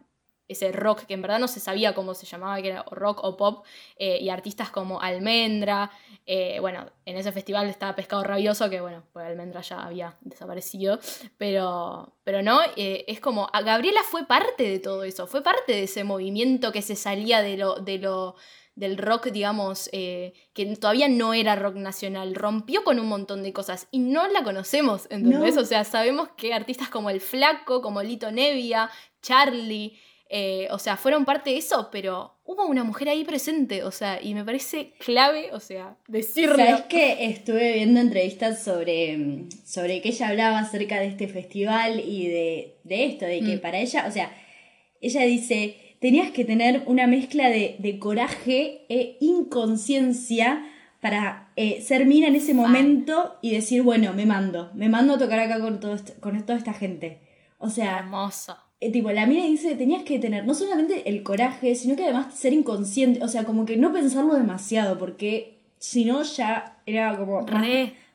[0.48, 3.36] ese rock que en verdad no se sabía cómo se llamaba, que era rock o
[3.36, 3.64] pop,
[3.96, 5.90] eh, y artistas como Almendra,
[6.26, 10.98] eh, bueno, en ese festival estaba Pescado Rabioso, que bueno, pues Almendra ya había desaparecido,
[11.38, 15.84] pero, pero no, eh, es como, Gabriela fue parte de todo eso, fue parte de
[15.84, 18.36] ese movimiento que se salía de lo, de lo
[18.74, 23.86] del rock, digamos, que todavía no era rock nacional, rompió con un montón de cosas
[23.92, 25.56] y no la conocemos, ¿entendés?
[25.56, 28.90] O sea, sabemos que artistas como El Flaco, como Lito Nevia,
[29.22, 29.96] Charlie,
[30.30, 34.20] eh, o sea, fueron parte de eso, pero hubo una mujer ahí presente, o sea,
[34.22, 36.56] y me parece clave, o sea, decirlo.
[36.56, 42.28] Sabes que estuve viendo entrevistas sobre, sobre que ella hablaba acerca de este festival y
[42.28, 43.60] de, esto, de que mm.
[43.60, 44.34] para ella, o sea,
[45.00, 50.66] ella dice, tenías que tener una mezcla de, coraje e inconsciencia
[51.00, 55.18] para eh, ser mina en ese momento y decir, bueno, me mando, me mando a
[55.18, 57.20] tocar acá con, todo con toda esta gente.
[57.58, 58.63] O sea, hermosa.
[58.84, 62.34] Eh, tipo, la mina dice, tenías que tener no solamente el coraje, sino que además
[62.34, 67.46] ser inconsciente, o sea, como que no pensarlo demasiado, porque si no ya era como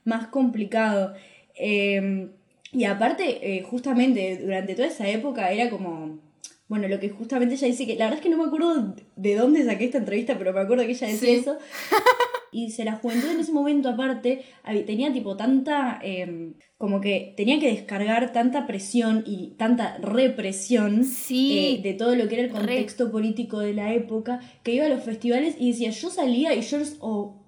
[0.03, 1.15] más, complicado.
[1.55, 2.29] Em,
[2.71, 6.19] y aparte, eh, justamente durante toda esa época era como,
[6.67, 9.35] bueno, lo que justamente ella dice que, la verdad es que no me acuerdo de
[9.35, 11.57] dónde saqué esta entrevista, pero me acuerdo que ella decía eso.
[12.51, 14.43] Y se la juventud en ese momento, aparte,
[14.85, 15.99] tenía tipo tanta.
[16.01, 22.29] Em, como que tenía que descargar tanta presión y tanta represión eh, de todo lo
[22.29, 25.89] que era el contexto político de la época, que iba a los festivales y decía,
[25.89, 26.79] yo salía y yo,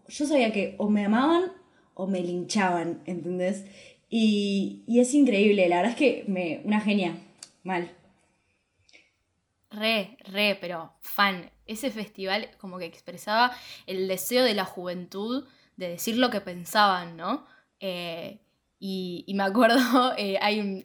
[0.05, 1.53] yo sabía que o me amaban
[1.93, 3.65] o me linchaban, ¿entendés?
[4.09, 7.15] Y, y es increíble, la verdad es que me, una genia,
[7.63, 7.89] mal.
[9.69, 13.55] Re, re, pero fan ese festival como que expresaba
[13.87, 15.45] el deseo de la juventud
[15.77, 17.45] de decir lo que pensaban, ¿no?
[17.79, 18.39] Eh,
[18.79, 19.77] y, me acuerdo,
[20.17, 20.83] eh, hay un,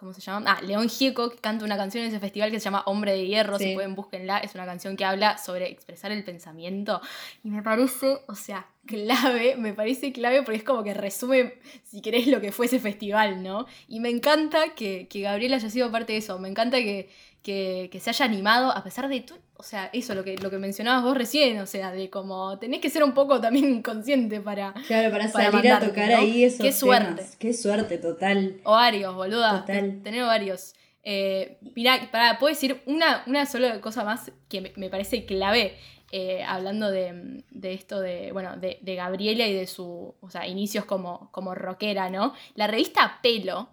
[0.00, 0.50] ¿cómo se llama?
[0.50, 3.26] Ah, León Gieco que canta una canción en ese festival que se llama Hombre de
[3.26, 7.02] Hierro, si pueden búsquenla, es una canción que habla sobre expresar el pensamiento
[7.44, 11.54] y me parece, o sea, clave, me parece clave porque es como que resume,
[11.84, 13.66] si querés, lo que fue ese festival, ¿no?
[13.88, 17.10] Y me encanta que, que Gabriela haya sido parte de eso, me encanta que,
[17.42, 20.58] que, se haya animado, a pesar de todo, o sea, eso, lo que, lo que
[20.58, 24.72] mencionabas vos recién, o sea, de como tenés que ser un poco también inconsciente para.
[24.86, 27.24] Claro, para, salir a tocar ahí esos Qué suerte.
[27.38, 28.60] Qué suerte, total.
[28.64, 29.60] Ovarios, boluda.
[29.60, 30.00] Total.
[30.02, 30.74] Tener ovarios.
[31.02, 35.76] Eh, mira, para, puedo decir una, una sola cosa más que me, parece clave.
[36.12, 41.30] Eh, hablando de, esto de, bueno, de, Gabriela y de su, o sea, inicios como,
[41.30, 42.34] como rockera, ¿no?
[42.56, 43.68] La revista Pelo,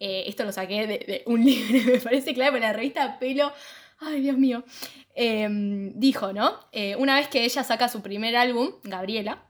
[0.00, 3.52] eh, esto lo saqué de, un libro, me parece clave, pero la revista Pelo,
[3.98, 4.64] ay Dios mío,
[5.14, 6.58] em, dijo, ¿no?
[6.72, 9.44] Eh, una vez que ella saca su primer álbum, Gabriela,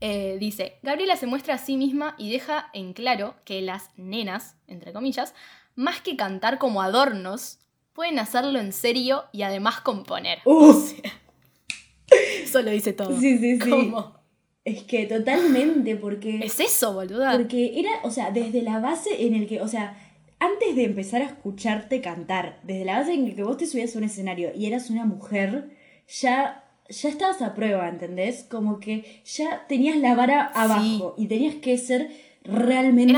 [0.00, 4.56] eh, dice, Gabriela se muestra a sí misma y deja en claro que las nenas,
[4.66, 5.34] entre comillas,
[5.74, 7.60] más que cantar como adornos,
[7.94, 10.40] pueden hacerlo en serio y además componer.
[12.44, 13.18] eso lo dice todo.
[13.18, 13.94] Sí, sí, sí.
[14.64, 16.38] Es que totalmente, porque...
[16.38, 17.32] Es eso, boluda.
[17.32, 19.96] Porque era, o sea, desde la base en el que, o sea,
[20.38, 23.98] antes de empezar a escucharte cantar, desde la base en que vos te subías a
[23.98, 25.70] un escenario y eras una mujer,
[26.08, 28.44] ya, ya estabas a prueba, ¿entendés?
[28.48, 32.10] Como que ya tenías la vara abajo y tenías que ser
[32.44, 33.14] realmente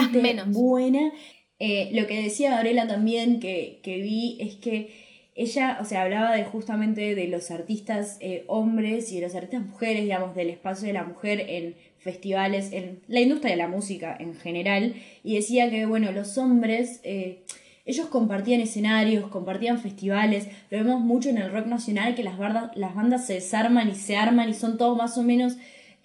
[0.46, 1.12] buena.
[1.58, 6.34] Eh, lo que decía Gabriela también, que, que vi, es que ella, o sea, hablaba
[6.36, 10.86] de justamente de los artistas eh, hombres y de los artistas mujeres, digamos, del espacio
[10.86, 14.94] de la mujer en festivales, en la industria de la música en general,
[15.24, 17.40] y decía que, bueno, los hombres, eh,
[17.84, 22.38] ellos compartían escenarios, compartían festivales, lo vemos mucho en el rock nacional, que las,
[22.76, 25.56] las bandas se desarman y se arman y son todos más o menos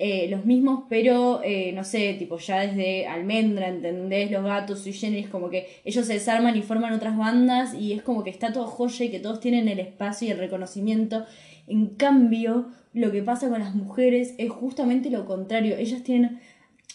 [0.02, 4.32] eh, los mismos, pero eh, no sé, tipo ya desde Almendra, ¿entendés?
[4.32, 8.02] Los gatos y generis, como que ellos se desarman y forman otras bandas y es
[8.02, 11.26] como que está todo joya y que todos tienen el espacio y el reconocimiento.
[11.68, 15.76] En cambio, lo que pasa con las mujeres es justamente lo contrario.
[15.76, 16.40] Ellas tienen,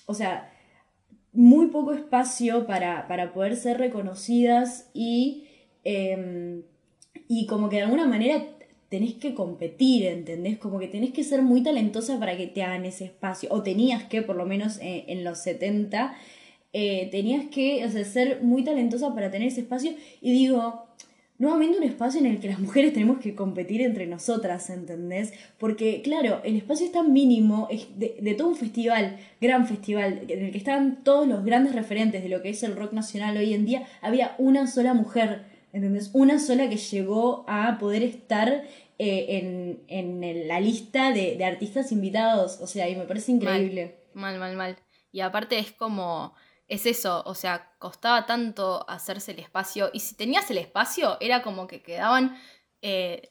[0.07, 0.51] o sea,
[1.35, 5.45] muy poco espacio para, para poder ser reconocidas y,
[5.85, 6.63] em,
[7.29, 8.47] y como que de alguna manera
[8.95, 10.57] tenés que competir, ¿entendés?
[10.57, 14.05] Como que tenés que ser muy talentosa para que te hagan ese espacio, o tenías
[14.05, 16.15] que, por lo menos eh, en los 70,
[16.73, 19.91] eh, tenías que ser muy talentosa para tener ese espacio,
[20.21, 20.85] y digo,
[21.39, 25.33] nuevamente un espacio en el que las mujeres tenemos que competir entre nosotras, ¿entendés?
[25.59, 30.45] Porque, claro, el espacio es tan mínimo es de, todo un festival, gran festival, en
[30.45, 33.55] el que están todos los grandes referentes de lo que es el rock nacional hoy
[33.55, 36.11] en día, había una sola mujer, ¿entendés?
[36.13, 38.63] Una sola que llegó a poder estar
[39.05, 43.97] eh, en, la lista de, de, artistas invitados, o sea, y me parece increíble.
[44.15, 44.77] Mal, mal, mal.
[45.13, 46.35] Y aparte es como
[46.69, 51.43] es eso, o sea, costaba tanto hacerse el espacio y si tenías el espacio era
[51.43, 52.37] como que quedaban
[52.81, 53.31] eh,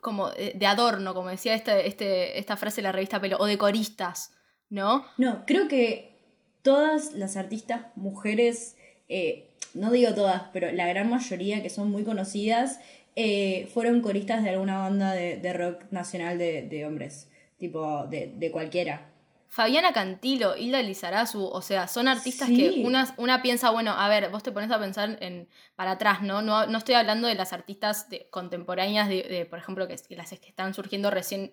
[0.00, 3.58] como de adorno, como decía este, este, esta frase de la revista Pelo, o de
[3.58, 4.32] coristas,
[4.68, 5.06] ¿no?
[5.18, 6.18] No, creo que
[6.62, 8.76] todas las artistas mujeres,
[9.08, 12.80] eh, no digo todas, pero la gran mayoría que son muy conocidas,
[13.16, 18.50] eh, fueron coristas de alguna banda de, rock nacional de, de hombres, tipo de, de
[18.50, 19.12] cualquiera.
[19.52, 24.30] Fabiana Cantilo, Hilda Lizarazu, o sea, son artistas que una, una, piensa, bueno, a ver,
[24.30, 25.46] vos te pones a pensar en
[25.76, 26.40] para atrás, ¿no?
[26.40, 30.72] No, no estoy hablando de las artistas contemporáneas, de, por ejemplo, que, las que están
[30.72, 31.52] surgiendo recién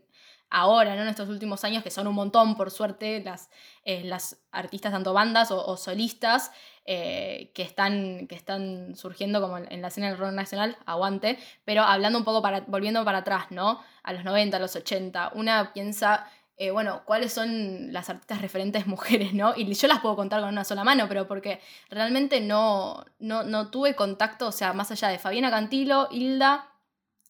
[0.49, 1.03] ahora, ¿no?
[1.03, 3.49] En estos últimos años, que son un montón, por suerte, las,
[3.83, 6.51] eh, las artistas, tanto bandas o, solistas,
[6.85, 11.83] eh, que, están, que están surgiendo como en, la escena del rock nacional, aguante, pero
[11.83, 13.81] hablando un poco, para, volviendo para atrás, ¿no?
[14.03, 16.27] A los 90, a los 80, una piensa
[16.61, 19.53] eh, bueno, cuáles son las artistas referentes mujeres, ¿no?
[19.55, 23.95] Y yo las puedo contar con una sola mano, pero porque realmente no, no, tuve
[23.95, 26.69] contacto, o sea, más allá de Fabiana Cantilo, Hilda,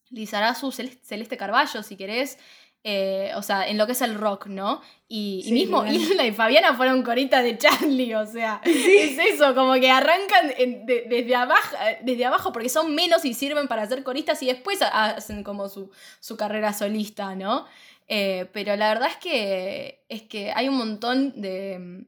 [0.10, 2.40] Lizarazu, Celeste Carballo, si querés,
[2.84, 4.82] eh, o sea, en lo que es el rock, ¿no?
[5.08, 9.92] Y, mismo Hilda y Fabiana fueron coritas de Charlie, o sea, es eso, como que
[9.92, 10.54] arrancan
[10.86, 15.44] desde, abajo, desde abajo porque son menos y sirven para ser coristas y después hacen
[15.44, 17.66] como su, su carrera solista, ¿no?
[18.08, 22.06] Eh, pero la verdad es que, es que hay un montón de,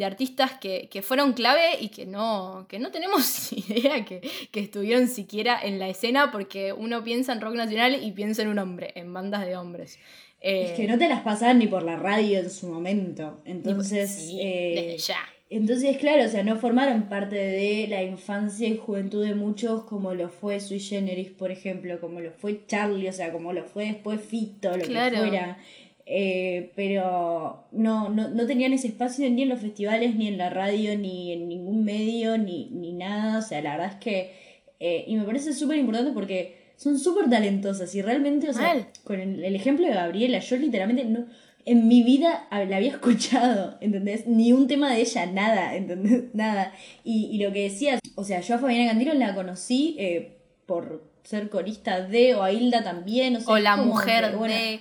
[0.00, 4.22] artistas que, fueron clave y que no, que no tenemos idea que,
[4.52, 8.58] estuvieron siquiera en la escena porque uno piensa en rock nacional y piensa en un
[8.58, 9.98] hombre, en bandas de hombres.
[10.40, 13.40] es que no te las pasaban ni por la radio en su momento.
[13.44, 14.30] Entonces.
[14.38, 15.18] Eh, ya.
[15.52, 20.14] Entonces, claro, o sea, no formaron parte de la infancia y juventud de muchos como
[20.14, 23.84] lo fue Sui Generis, por ejemplo, como lo fue Charlie, o sea, como lo fue
[23.84, 25.58] después Fito, lo que fuera.
[26.04, 30.50] Eh, pero no, no, no, tenían ese espacio ni en los festivales, ni en la
[30.50, 33.38] radio, ni en ningún medio, ni, ni nada.
[33.38, 34.42] O sea, la verdad es que...
[34.80, 39.20] Eh, y me parece súper importante porque son súper talentosas y realmente, o sea, con
[39.20, 41.26] el, el, ejemplo de Gabriela, yo literalmente no,
[41.64, 44.26] en mi vida la había escuchado, ¿entendés?
[44.26, 46.24] Ni un tema de ella, nada, ¿entendés?
[46.34, 46.72] Nada.
[47.04, 51.04] Y, y lo que decías, o sea, yo a Fabiana Candilo la conocí eh, por
[51.22, 54.80] ser corista de, o a Hilda también, o, la mujer de...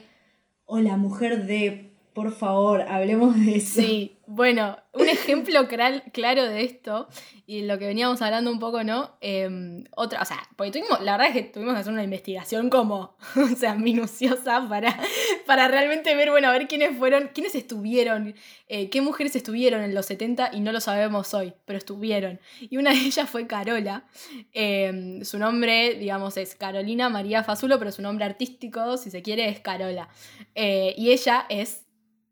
[0.74, 3.82] O la mujer de, por favor, hablemos de eso.
[3.82, 7.10] Sí, bueno, un ejemplo claro de esto,
[7.46, 9.18] y lo que veníamos hablando un poco, ¿no?
[9.20, 12.70] Em, otra, o sea, porque tuvimos, la verdad es que tuvimos que hacer una investigación
[12.70, 14.98] como, o sea, minuciosa para,
[15.46, 18.34] para realmente ver, bueno, a ver quiénes fueron, quiénes estuvieron,
[18.70, 22.40] eh, qué mujeres estuvieron en los 70 y no lo sabemos hoy, pero estuvieron.
[22.62, 24.06] Y una de ellas fue Carola.
[24.54, 29.50] Em, su nombre, digamos, es Carolina María Fazulo, pero su nombre artístico, si se quiere,
[29.50, 30.08] es Carola.
[30.56, 31.81] Eh, y ella es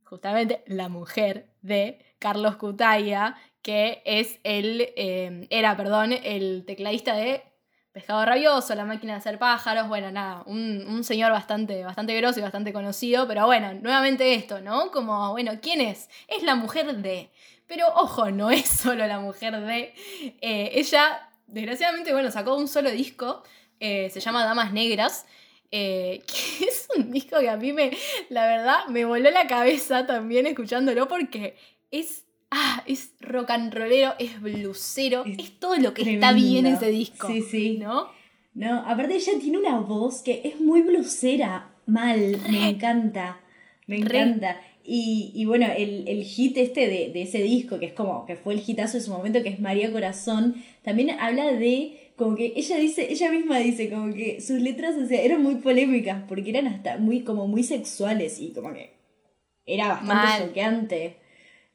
[0.09, 7.43] justamente la mujer de Carlos Cutaya, que es el, em, era, perdón, el tecladista de
[7.91, 12.43] Pescado Rabioso, La Máquina de Hacer Pájaros, bueno, nada, un, señor bastante, bastante grosso y
[12.43, 14.91] bastante conocido, pero bueno, nuevamente esto, ¿no?
[14.91, 16.09] Como, bueno, ¿quién es?
[16.27, 17.29] Es la mujer de...
[17.67, 19.93] Pero ojo, no es solo la mujer de...
[20.41, 23.43] Eh, ella, desgraciadamente, bueno, sacó un solo disco,
[23.79, 25.25] eh, se llama Damas Negras,
[25.71, 27.91] eh, que es un disco que a mí me,
[28.29, 31.55] la verdad, me voló la cabeza también escuchándolo porque
[31.91, 36.75] es, ah, es rock and rollero, es blusero, es, todo lo que está bien en
[36.75, 37.27] ese disco.
[37.27, 37.77] Sí, sí.
[37.77, 38.07] ¿No?
[38.53, 43.39] No, aparte ella tiene una voz que es muy blusera, mal, me encanta,
[43.87, 44.59] me encanta.
[44.83, 48.35] Y, y, bueno, el, el hit este de, de, ese disco, que es como que
[48.35, 52.51] fue el hitazo de su momento, que es María Corazón, también habla de como que
[52.53, 56.49] ella dice, ella misma dice como que sus letras, o sea, eran muy polémicas porque
[56.49, 58.91] eran hasta muy, como muy sexuales y como que
[59.65, 61.17] era bastante choqueante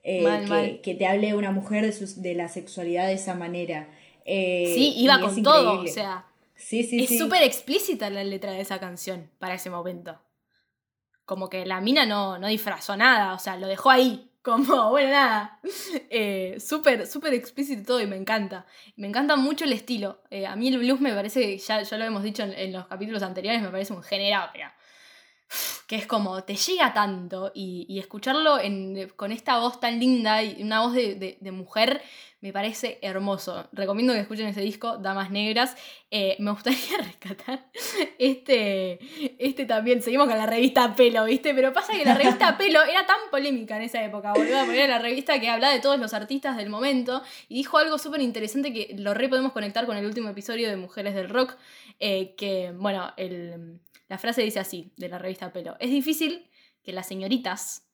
[0.02, 3.88] eh, que, te hable una mujer de, sus, de la sexualidad de esa manera.
[4.26, 6.26] Eh, sí, iba con todo, o sea.
[6.54, 10.20] Sí, sí, es súper explícita la letra de esa canción para ese momento.
[11.24, 14.30] Como que la mina no, no disfrazó nada, o sea, lo dejó ahí.
[14.44, 15.58] Como, bueno, nada,
[16.10, 18.66] eh, súper, súper explícito todo y me encanta.
[18.94, 20.20] Me encanta mucho el estilo.
[20.30, 23.22] Eh, a mí el blues me parece, ya, ya lo hemos dicho en, los capítulos
[23.22, 24.42] anteriores, me parece un género,
[25.86, 28.58] que es como, te llega tanto y, escucharlo
[29.16, 32.02] con esta voz tan linda y una voz de, mujer
[32.44, 33.70] me parece hermoso.
[33.72, 35.74] Recomiendo que escuchen ese disco, Damas Negras.
[36.10, 37.70] Eh, me gustaría rescatar
[38.18, 38.98] este,
[39.42, 40.02] este también.
[40.02, 41.54] Seguimos con la revista Pelo, ¿viste?
[41.54, 44.98] Pero pasa que la revista Pelo era tan polémica en esa época, boludo, porque era
[44.98, 48.74] la revista que hablaba de todos los artistas del momento y dijo algo súper interesante
[48.74, 51.56] que lo re podemos conectar con el último episodio de Mujeres del Rock.
[51.98, 53.10] Eh, que, bueno,
[54.08, 55.76] la frase dice así, de la revista Pelo.
[55.80, 56.50] Es difícil
[56.82, 57.88] que las señoritas,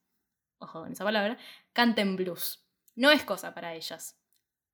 [0.59, 1.39] ojo con esa palabra,
[1.73, 2.67] canten blues.
[2.97, 4.20] No es cosa para ellas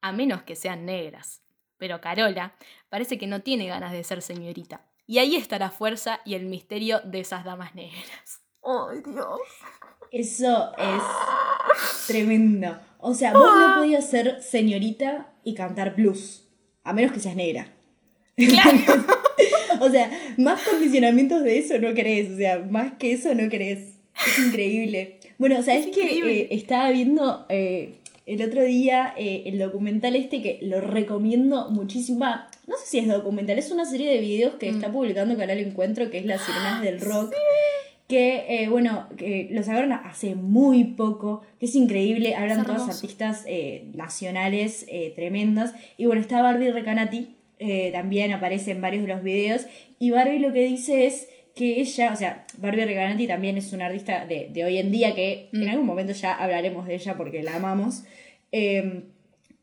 [0.00, 1.42] a menos que sean negras.
[1.78, 2.54] Pero Carola
[2.88, 4.86] parece que no tiene ganas de ser señorita.
[5.06, 8.40] Y ahí está la fuerza y el misterio de esas damas negras.
[8.62, 9.40] ¡Ay, Dios!
[10.10, 12.78] Eso es tremendo.
[12.98, 13.74] O sea, vos no ah.
[13.78, 16.48] podías ser señorita y cantar blues,
[16.82, 17.72] a menos que seas negra.
[18.36, 19.04] Claro.
[19.80, 22.32] o sea, más condicionamientos de eso no crees.
[22.32, 23.94] O sea, más que eso no crees.
[24.26, 25.20] Es increíble.
[25.38, 30.58] Bueno, ¿sabes que eh, estaba viendo eh, el otro día eh, el documental este que
[30.60, 32.26] lo recomiendo muchísimo.
[32.66, 34.92] No sé si es documental, es una serie de videos que está mm.
[34.92, 37.32] publicando Canal Encuentro, que es Las Sirenas del Rock.
[38.08, 43.42] Que, eh, bueno, que lo sacaron hace muy poco, que es increíble, hablan todos artistas
[43.48, 45.70] eh, nacionales tremendos.
[45.96, 47.34] Y bueno, está Barbie Recanati,
[47.92, 49.66] también aparece en varios de los videos.
[49.98, 53.86] Y Barbie lo que dice es que ella, o sea, Barbie Recanati también es una
[53.86, 55.68] artista de, hoy en día que en mm.
[55.70, 58.04] algún momento ya hablaremos de ella porque la amamos.
[58.52, 59.04] Em,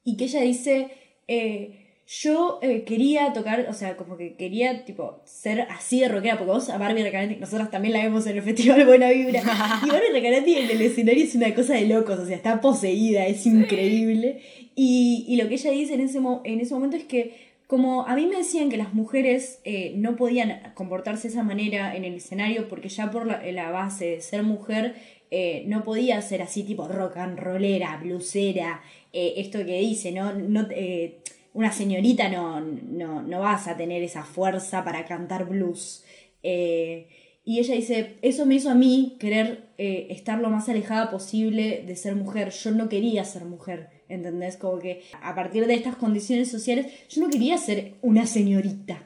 [0.03, 0.87] y que ella dice,
[1.27, 6.39] eh, yo eh, quería tocar, o sea, como que quería, tipo, ser así de rockera,
[6.39, 9.41] porque vos a Barbie Recanati, nosotros también la vemos en el Festival Buena Vibra,
[9.85, 13.27] y Barbie Recanati en el escenario es una cosa de locos, o sea, está poseída,
[13.27, 14.41] es increíble.
[14.75, 18.13] Y, y, lo que ella dice en ese, en ese momento es que como a
[18.13, 22.13] mí me decían que las mujeres eh, no podían comportarse de esa manera en el
[22.13, 24.93] escenario porque ya por la, base de ser mujer
[25.31, 30.33] eh, no podía ser así tipo rock and rollera, blusera, eh, esto que dice, ¿no?
[30.33, 30.67] no
[31.53, 36.05] una señorita no, no, no, vas a tener esa fuerza para cantar blues.
[36.43, 41.95] y ella dice, eso me hizo a mí querer estar lo más alejada posible de
[41.95, 42.51] ser mujer.
[42.51, 44.02] Yo no quería ser mujer.
[44.13, 44.57] ¿Entendés?
[44.57, 49.03] Como que a partir de estas condiciones sociales, yo no quería ser una señorita.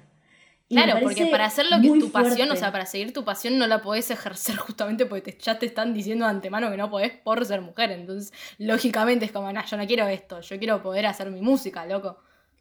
[0.70, 3.58] claro, porque para hacer lo que es tu pasión, o sea, para seguir tu pasión
[3.58, 7.12] no la podés ejercer justamente porque ya te están diciendo de antemano que no podés
[7.12, 7.91] por ser mujer.
[7.91, 11.86] Entonces, lógicamente es como, no, yo no quiero esto, yo quiero poder hacer mi música,
[11.86, 12.18] loco.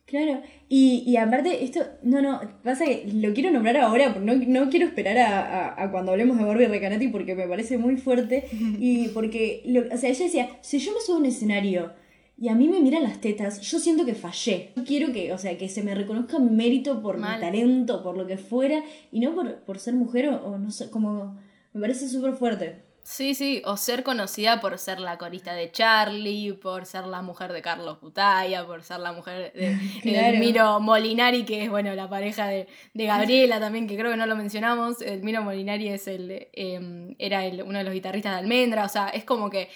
[0.06, 4.70] Claro, y, y aparte, esto, no, no, pasa que lo quiero nombrar ahora, no, no
[4.70, 8.46] quiero esperar a, a, cuando hablemos de Barbie Recanati porque me parece muy fuerte.
[8.52, 11.92] y porque, o sea, ella decía, si yo me subo a un escenario
[12.38, 14.72] y a mí me miran las tetas, yo siento que fallé.
[14.86, 18.26] Quiero que, o sea, que se me reconozca mi mérito por mi talento, por lo
[18.26, 21.38] que fuera, y no por, por ser mujer o, no sé, como
[21.72, 22.84] me parece súper fuerte.
[23.04, 27.52] Sí, sí, o ser conocida por ser la corista de Charlie, por ser la mujer
[27.52, 32.48] de Carlos Putaya, por ser la mujer de, Elmiro Molinari, que es, bueno, la pareja
[32.48, 35.00] de, Gabriela también, que creo que no lo mencionamos.
[35.00, 39.08] Elmiro Molinari es el, em, era el, uno de los guitarristas de Almendra, o sea,
[39.08, 39.70] es como que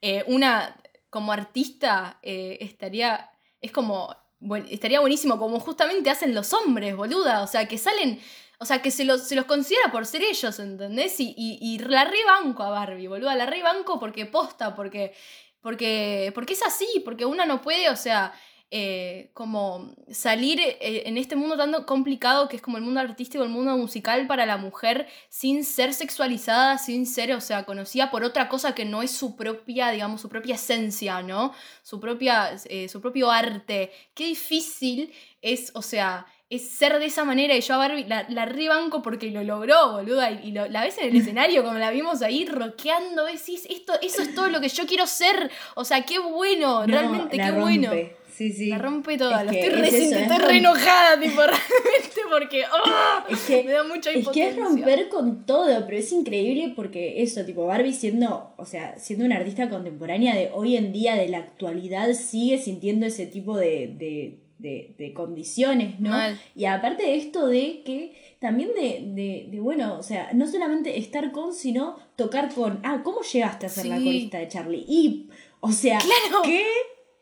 [0.00, 0.76] eh, una
[1.16, 3.30] como artista eh, estaría,
[3.62, 8.20] es como, bueno, estaría buenísimo, como justamente hacen los hombres, boluda, o sea, que salen,
[8.58, 11.18] o sea, que se los, se los considera por ser ellos, ¿entendés?
[11.18, 15.14] Y, y, y la rebanco a Barbie, boluda, la rebanco porque posta, porque,
[15.62, 18.34] porque, porque es así, porque una no puede, o sea,
[18.72, 23.44] eh, como salir eh, en este mundo tan complicado que es como el mundo artístico,
[23.44, 28.24] el mundo musical para la mujer, sin ser sexualizada, sin ser, o sea, conocida por
[28.24, 31.52] otra cosa que no es su propia, digamos, su propia esencia, ¿no?
[31.84, 33.92] Su, propia, eh, su propio arte.
[34.14, 35.12] Qué difícil
[35.42, 39.00] es, o sea, es ser de esa manera y yo a Barbie la, la rebanco
[39.00, 43.26] porque lo logró, boluda, y, la ves en el escenario como la vimos ahí rockeando,
[43.26, 47.36] decís, esto, eso es todo lo que yo quiero ser, o sea, qué bueno, realmente
[47.36, 47.92] qué bueno.
[48.36, 48.66] Sí, sí.
[48.66, 49.44] La rompe toda.
[49.44, 54.48] lo estoy, re, estoy re enojada, tipo, realmente, porque oh, me da mucha impotencia.
[54.48, 58.66] Es que es romper con todo, pero es increíble porque eso, tipo, Barbie siendo, o
[58.66, 63.24] sea, siendo una artista contemporánea de hoy en día, de la actualidad, sigue sintiendo ese
[63.24, 66.14] tipo de, de, de, de condiciones, ¿no?
[66.54, 71.32] Y aparte de esto de que también de, de, bueno, o sea, no solamente estar
[71.32, 74.84] con, sino tocar con, ah, ¿cómo llegaste a ser la corista de Charlie?
[74.86, 75.30] Y,
[75.60, 76.42] o sea, claro.
[76.44, 76.62] ¿qué?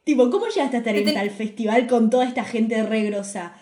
[0.05, 3.55] Tipo, ¿cómo llegaste a estar en tal festival con toda esta gente regrosa?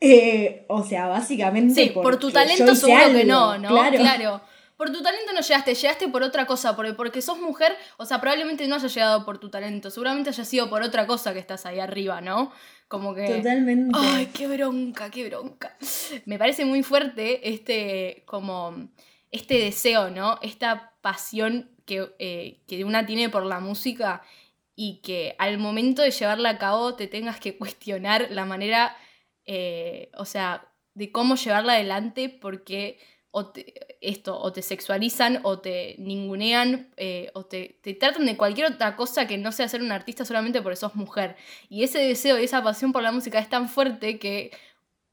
[0.00, 1.74] Eh, o sea, básicamente.
[1.74, 3.68] Sí, por tu talento seguro que no, ¿no?
[3.68, 4.42] Claro.
[4.76, 8.20] Por tu talento no llegaste, llegaste por otra cosa, porque, porque sos mujer, o sea,
[8.20, 11.64] probablemente no hayas llegado por tu talento, seguramente haya sido por otra cosa que estás
[11.64, 12.52] ahí arriba, ¿no?
[12.86, 13.26] Como que.
[13.26, 13.98] Totalmente.
[13.98, 15.76] Ay, qué bronca, qué bronca.
[16.26, 18.90] Me parece muy fuerte este, como,
[19.30, 20.38] este deseo, ¿no?
[20.42, 24.22] Esta pasión que, eh, que una tiene por la música
[24.76, 28.96] y que al momento de llevarla a cabo te tengas que cuestionar la manera,
[29.46, 32.98] eh, o sea, de cómo llevarla adelante porque
[33.32, 33.52] o
[34.00, 38.96] esto, o te sexualizan, o te ningunean, eh, o te, te, tratan de cualquier otra
[38.96, 41.36] cosa que no sea ser un artista solamente porque sos mujer.
[41.68, 44.52] Y ese deseo y esa pasión por la música es tan fuerte que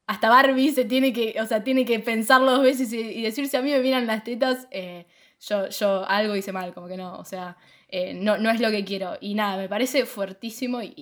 [0.06, 3.56] hasta Barbie se tiene que, o sea, tiene que pensarlo dos veces y, decir si
[3.58, 5.06] a mí me miran las tetas, eh,
[5.40, 7.58] yo, yo algo hice mal, como que no, o sea,
[7.88, 9.16] eh, no, no es lo que quiero.
[9.20, 10.94] Y nada, me parece fuertísimo y,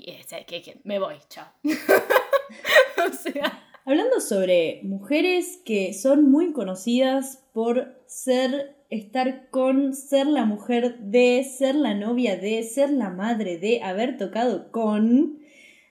[0.47, 1.49] que, me voy, chao.
[1.65, 3.69] o sea...
[3.85, 11.43] Hablando sobre mujeres que son muy conocidas por ser, estar con, ser la mujer de,
[11.43, 15.41] ser la novia de, ser la madre de, haber tocado con,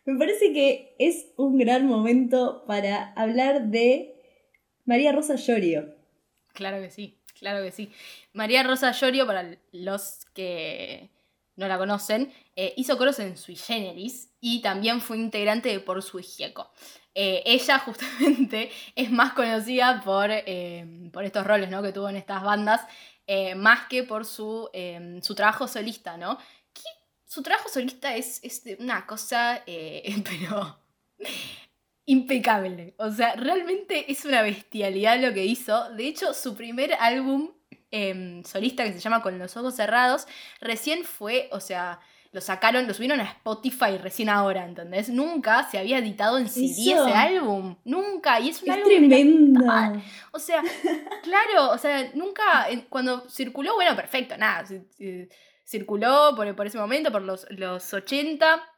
[0.05, 4.15] me parece que es un gran momento para hablar de
[4.85, 5.93] María Rosa Llorio.
[6.53, 7.91] Claro que sí, claro que sí.
[8.33, 11.09] María Rosa Llorio, para los que
[11.57, 16.01] no la conocen, eh, hizo coros en Sui Generis y también fue integrante de Por
[16.01, 16.71] Su Gieco.
[17.13, 21.81] Eh, ella justamente es más conocida por, eh, por estos roles ¿no?
[21.81, 22.81] que tuvo en estas bandas,
[23.55, 24.69] más que por su,
[25.21, 26.37] su trabajo solista, ¿no?
[27.25, 30.81] Su trabajo solista es, es una cosa, pero
[32.05, 32.93] impecable.
[32.97, 35.89] O sea, realmente es una bestialidad lo que hizo.
[35.91, 37.51] De hecho, su primer álbum
[38.45, 40.27] solista que se llama Con los ojos cerrados,
[40.61, 41.99] recién fue, o sea,
[42.31, 45.09] lo sacaron, lo subieron a Spotify recién ahora, ¿entendés?
[45.09, 47.75] Nunca se había editado en CD ese álbum.
[47.83, 48.39] Nunca.
[48.39, 48.87] Y es un álbum.
[48.87, 49.65] Tremendo.
[50.31, 50.63] O sea,
[51.23, 52.67] claro, o sea, nunca.
[52.87, 54.63] Cuando circuló, bueno, perfecto, nada.
[55.65, 58.70] Circuló por, por ese momento, por los, los 80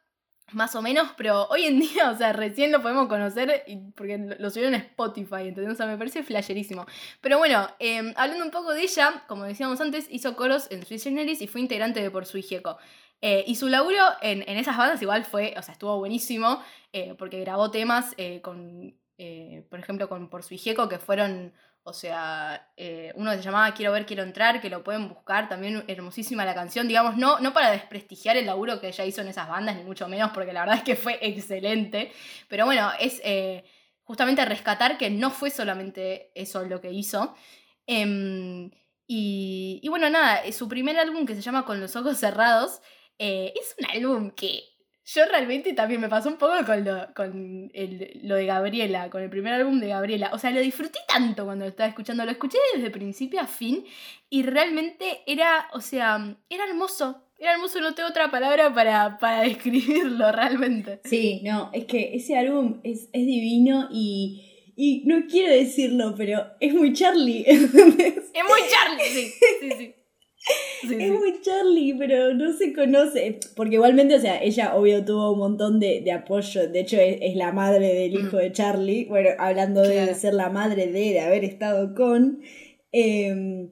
[0.54, 3.64] más o menos, pero hoy en día, o sea, recién lo podemos conocer
[3.95, 5.74] porque lo subieron a Spotify, ¿entendés?
[5.74, 6.86] O sea, me parece flasherísimo.
[7.22, 11.04] Pero bueno, em, hablando un poco de ella, como decíamos antes, hizo coros en Swiss
[11.04, 12.78] Generis y fue integrante de Por Su Hijeco.
[13.26, 17.39] Eh, y su laburo en, esas bandas igual fue, o sea, estuvo buenísimo, eh, porque
[17.39, 18.99] grabó temas eh, con,
[19.70, 21.54] por ejemplo, con Por su Hijeco, que fueron,
[21.84, 22.72] o sea,
[23.16, 26.88] uno se llamaba Quiero ver, quiero entrar, que lo pueden buscar, también hermosísima la canción,
[26.88, 30.08] digamos, no, no para desprestigiar el laburo que ella hizo en esas bandas, ni mucho
[30.08, 32.12] menos, porque la verdad es que fue excelente,
[32.48, 33.22] pero bueno, es
[34.04, 37.36] justamente rescatar que no fue solamente eso lo que hizo.
[37.86, 38.72] Em,
[39.08, 42.82] y, y, bueno, nada, su primer álbum que se llama Con los ojos cerrados
[43.20, 44.73] eh, es un álbum que
[45.06, 47.70] yo realmente también me pasó un poco con, lo, con
[48.22, 50.30] lo de Gabriela, con el primer álbum de Gabriela.
[50.34, 52.24] O sea, lo disfruté tanto cuando lo estaba escuchando.
[52.24, 53.84] Lo escuché desde principio a fin
[54.30, 57.22] y realmente era, o sea, era hermoso.
[57.38, 61.01] Era hermoso, no tengo otra palabra para, para describirlo realmente.
[61.04, 64.49] Sí, no, es que ese álbum es, es divino y...
[64.76, 67.43] Y no quiero decirlo, pero es muy Charlie.
[67.47, 69.95] es muy Charlie, sí, sí, sí
[70.84, 73.39] es muy Charlie, pero no se conoce.
[73.56, 76.68] Porque igualmente, o sea, ella obvio tuvo un montón de, apoyo.
[76.68, 78.39] De hecho, es, la madre del hijo mm.
[78.39, 79.06] de Charlie.
[79.06, 82.41] Bueno, hablando de ser la madre de, de haber estado con.
[82.91, 83.70] Em,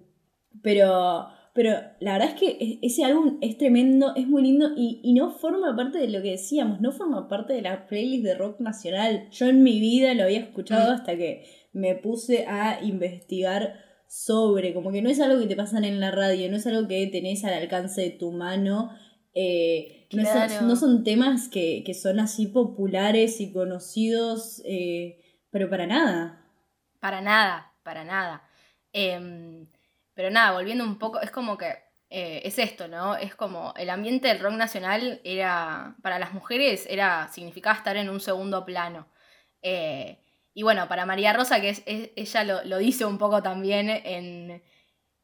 [0.63, 4.99] pero, pero la verdad es que e, ese álbum es tremendo, es muy lindo y,
[5.03, 8.35] y, no forma parte de lo que decíamos, no forma parte de la playlist de
[8.35, 9.27] rock nacional.
[9.31, 10.93] Yo en mi vida lo había escuchado mm.
[10.95, 15.85] hasta que me puse a investigar sobre, como que no es algo que te pasan
[15.85, 18.91] en la radio, no es algo que tenés al alcance de tu mano.
[19.33, 25.17] Eh, no, son, temas que, son así populares y conocidos, eh,
[25.49, 26.45] pero para nada.
[26.99, 28.43] Para nada, para nada.
[28.91, 29.65] Em,
[30.13, 31.69] pero nada, volviendo un poco, es como que
[32.09, 33.15] eh, es esto, ¿no?
[33.15, 38.09] Es como el ambiente del rock nacional era, para las mujeres, era, significaba estar en
[38.09, 39.07] un segundo plano.
[40.53, 44.61] Y bueno, para María Rosa, que es, ella lo, dice un poco también en,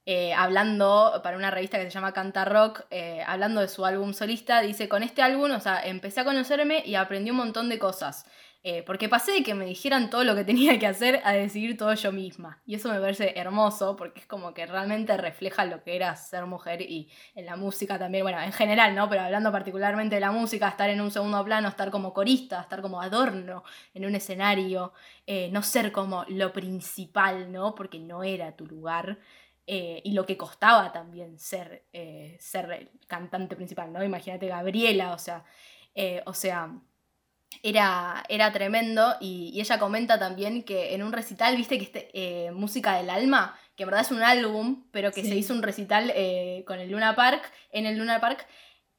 [0.06, 4.14] eh, hablando para una revista que se llama Canta Rock, eh, hablando de su álbum
[4.14, 7.78] solista, dice, con este álbum, o sea, empecé a conocerme y aprendí un montón de
[7.78, 8.26] cosas.
[8.64, 11.78] Eh, porque pasé de que me dijeran todo lo que tenía que hacer a decidir
[11.78, 12.62] todo yo misma.
[12.66, 16.46] Y eso me parece hermoso porque es como que realmente refleja lo que era ser
[16.46, 19.08] mujer y en la música también, bueno, en general, ¿no?
[19.10, 22.82] Pero hablando particularmente de la música, estar en un segundo plano, estar como corista, estar
[22.82, 24.94] como adorno en un escenario,
[25.26, 27.76] eh, no ser como lo principal, ¿no?
[27.76, 29.20] Porque no era tu lugar.
[29.66, 31.86] Eh, y lo que costaba también ser,
[32.40, 34.04] ser el cantante principal, ¿no?
[34.04, 35.44] Imagínate Gabriela, o sea,
[36.26, 36.72] o sea,
[37.64, 42.52] era, era tremendo y, ella comenta también que en un recital, viste que este, eh,
[42.52, 46.12] Música del Alma, que en verdad es un álbum, pero que se hizo un recital
[46.16, 48.48] eh, con el Luna Park, en el Luna Park,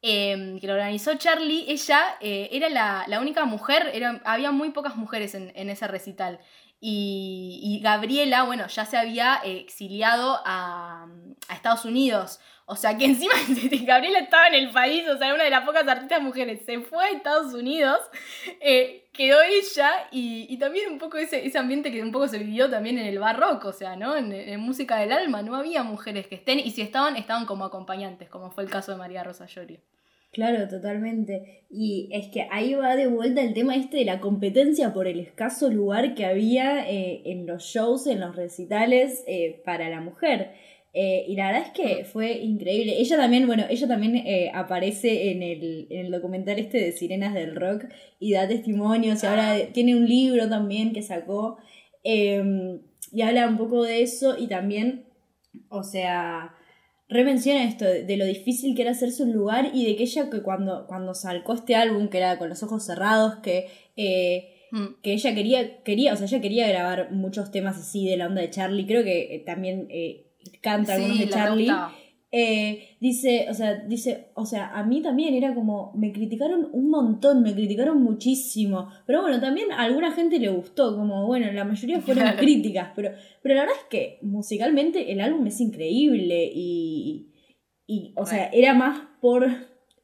[0.03, 4.97] em, que lo organizó Charlie, ella eh, era la, única mujer, era, había muy pocas
[4.97, 6.39] mujeres en, ese recital.
[6.81, 11.09] Y, Gabriela, bueno, ya se había exiliado a,
[11.49, 12.39] a Estados Unidos.
[12.71, 13.33] O sea, que encima
[13.87, 17.03] Gabriela estaba en el país, o sea, una de las pocas artistas mujeres, se fue
[17.03, 17.99] a Estados Unidos,
[18.61, 22.69] eh, quedó ella y, también un poco ese, ese ambiente que un poco se vivió
[22.69, 24.15] también en el barroco, o sea, ¿no?
[24.17, 28.29] En, música del alma, no había mujeres que estén y si estaban, estaban como acompañantes,
[28.29, 29.81] como fue el caso de María Rosa Llorio.
[30.31, 31.65] Claro, totalmente.
[31.71, 35.21] Y es que ahí va de vuelta el tema este de la competencia por el
[35.21, 40.53] escaso lugar que había eh, en los shows, en los recitales eh, para la mujer.
[40.95, 42.99] Eh, y la verdad es que fue increíble.
[42.99, 44.25] Ella también, bueno, ella también
[44.55, 47.85] aparece en el, en el documental este de Sirenas del Rock
[48.19, 49.73] y da testimonios y ahora ah.
[49.73, 51.59] tiene un libro también que sacó
[52.05, 52.81] em,
[53.13, 55.05] y habla un poco de eso y también,
[55.69, 56.55] o sea,
[57.09, 60.43] remenciona esto de, lo difícil que era hacerse un lugar y de que ella que
[60.43, 65.01] cuando, cuando sacó este álbum, que era con los ojos cerrados, que, eh, mm.
[65.03, 68.43] que ella quería, quería, o sea, ella quería grabar muchos temas así de la onda
[68.43, 70.27] de Charlie, creo que eh, también eh,
[70.61, 71.71] canta algunos de Charlie.
[72.31, 76.91] Eh, dice, o sea, dice, o sea, a mí también era como, me criticaron un
[76.91, 81.65] montón, me criticaron muchísimo, pero bueno, también a alguna gente le gustó, como, bueno, la
[81.65, 87.33] mayoría fueron críticas, pero, pero la verdad es que musicalmente el álbum es increíble y,
[87.87, 89.49] y o sea, era más por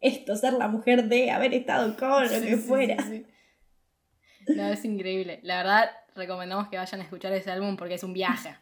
[0.00, 2.96] esto, ser la mujer de haber estado con lo que fuera.
[4.48, 5.40] no, es increíble.
[5.42, 8.56] La verdad, recomendamos que vayan a escuchar ese álbum porque es un viaje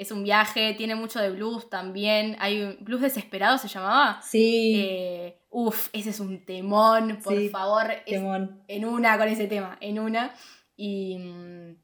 [0.00, 2.34] es un viaje, tiene mucho de blues también.
[2.38, 4.18] Hay un blues desesperado, se llamaba.
[4.22, 4.80] Sí.
[4.82, 7.86] Eh, uf, ese es un temón, por favor.
[8.06, 8.62] Temón.
[8.66, 10.34] en una con ese tema, en una.
[10.74, 11.18] Y.
[11.18, 11.76] Mm,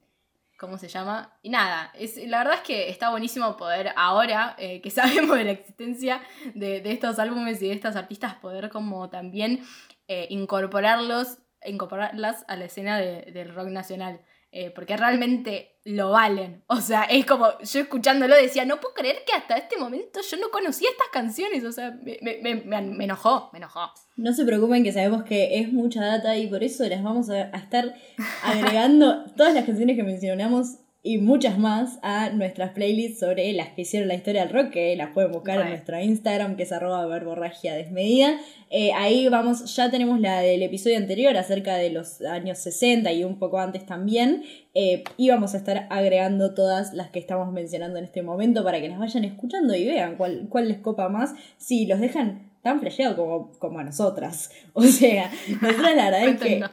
[0.57, 1.37] ¿Cómo se llama?
[1.43, 5.43] Y nada, es, la verdad es que está buenísimo poder ahora eh, que sabemos de
[5.43, 6.19] la existencia
[6.55, 9.61] de, estos álbumes y de estas artistas, poder como también
[10.07, 14.21] eh, incorporarlos, incorporarlas a la escena del rock nacional.
[14.59, 16.63] Eh, porque realmente lo valen.
[16.65, 20.37] O sea, es como, yo escuchándolo decía, no puedo creer que hasta este momento yo
[20.37, 21.63] no conocía estas canciones.
[21.63, 23.91] O sea, me, me, me, enojó, me enojó.
[24.15, 27.41] No se preocupen que sabemos que es mucha data y por eso les vamos a
[27.51, 27.93] estar
[28.41, 30.77] agregando todas las canciones que mencionamos
[31.07, 34.95] y muchas más a nuestras playlists sobre las que hicieron la historia del rock, que
[34.97, 38.37] las pueden buscar en nuestro Instagram, que es arroba verborragia desmedida.
[38.69, 43.23] Eh, ahí vamos, ya tenemos la del episodio anterior acerca de los años 60 y
[43.23, 44.43] un poco antes también.
[44.73, 48.81] Eh, y vamos a estar agregando todas las que estamos mencionando en este momento para
[48.81, 51.35] que las vayan escuchando y vean cuál, cuál les copa más.
[51.55, 54.51] Si los dejan tan flasheados como, como a nosotras.
[54.73, 55.31] O sea,
[55.61, 56.63] nosotras la verdad es que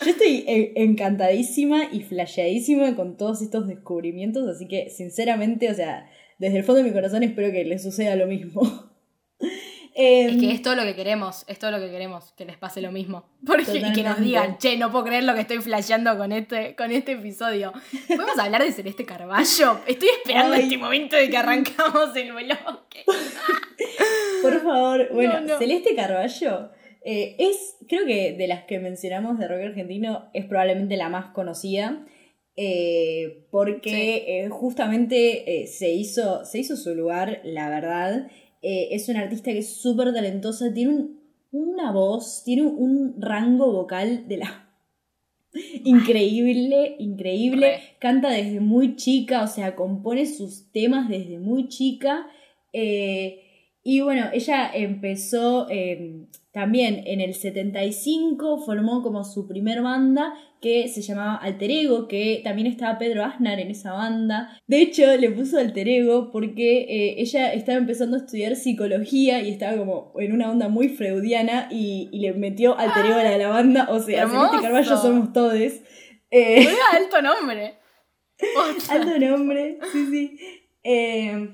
[0.00, 6.58] yo estoy encantadísima y flasheadísima con todos estos descubrimientos, así que sinceramente, o sea, desde
[6.58, 8.90] el fondo de mi corazón espero que les suceda lo mismo.
[9.94, 12.56] es que em, es todo lo que queremos, es todo lo que queremos, que les
[12.56, 13.28] pase lo mismo.
[13.46, 16.74] Porque, y que nos digan, che, no puedo creer lo que estoy flasheando con este,
[16.74, 17.72] con este episodio.
[18.08, 19.80] ¿Podemos hablar de Celeste Carballo?
[19.86, 23.04] Estoy esperando este momento de que arrancamos el bloque.
[24.42, 26.70] Por favor, bueno, Celeste Carballo
[27.04, 31.32] eh, es, creo que de las que mencionamos de rock argentino, es probablemente la más
[31.32, 32.06] conocida.
[32.54, 38.30] Eh, porque eh, justamente se, hizo, se hizo su lugar, la verdad.
[38.60, 41.08] es una artista que es súper talentosa, tiene
[41.50, 44.68] una voz, tiene un rango vocal de la
[45.84, 47.80] increíble, increíble.
[47.98, 52.26] Canta desde muy chica, o sea, compone sus temas desde muy chica.
[53.84, 60.86] Y bueno, ella empezó em, también en el 75 formó como su primer banda que
[60.86, 64.56] se llamaba Alter Ego, que también estaba Pedro Aznar en esa banda.
[64.68, 69.50] De hecho, le puso Alter Ego porque eh, ella estaba empezando a estudiar psicología y
[69.50, 73.88] estaba como en una onda muy freudiana y, le metió Alter Ego a la, banda.
[73.90, 75.54] O sea, este Carballo somos todos.
[76.30, 77.78] Eh, alto nombre.
[78.90, 80.38] alto nombre, sí, sí.
[80.84, 81.48] Eh,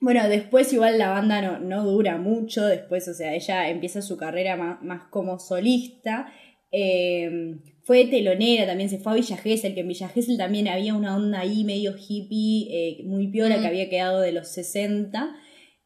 [0.00, 4.16] bueno, después igual la banda no, no dura mucho, después, o sea, ella empieza su
[4.16, 6.32] carrera más, como solista.
[6.70, 10.94] Em, fue telonera, también se fue a Villa Gesell, que en Villa Gesell también había
[10.94, 15.34] una onda ahí medio hippie, eh, muy piola, que había quedado de los 60.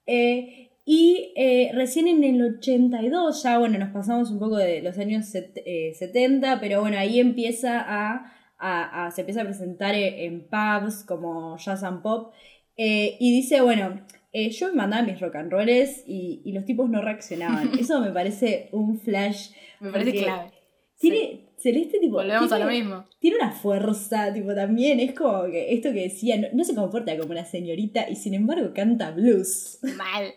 [0.06, 4.98] Eh, y eh, recién en el 82, ya bueno, nos pasamos un poco de los
[4.98, 11.56] años 70, pero bueno, ahí empieza a, a, se empieza a presentar en pubs como
[11.56, 12.32] Jazz and Pop
[12.76, 16.88] eh, y dice, bueno, eh, yo me mandaba mis rock and rolls y, los tipos
[16.88, 17.72] no reaccionaban.
[17.78, 19.50] Eso me parece un flash.
[19.80, 20.52] Me parece clave.
[20.98, 22.14] Tiene, Celeste, tipo.
[22.14, 23.04] Volvemos a lo mismo.
[23.18, 25.00] Tiene una fuerza, tipo, también.
[25.00, 28.72] Es como que esto que decía, no, se comporta como una señorita y sin embargo
[28.74, 29.78] canta blues.
[29.96, 30.34] Mal.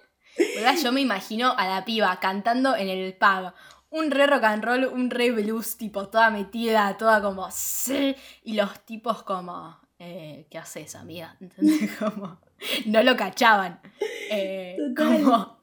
[0.84, 3.54] Yo me imagino a la piba cantando en el pub.
[3.90, 7.48] Un re rock and roll, un re blues, tipo, toda metida, toda como.
[8.44, 11.36] Y los tipos como eh, ¿qué haces, amiga?
[12.00, 12.40] Como,
[12.86, 13.80] no lo cachaban.
[14.32, 15.60] Eh, como,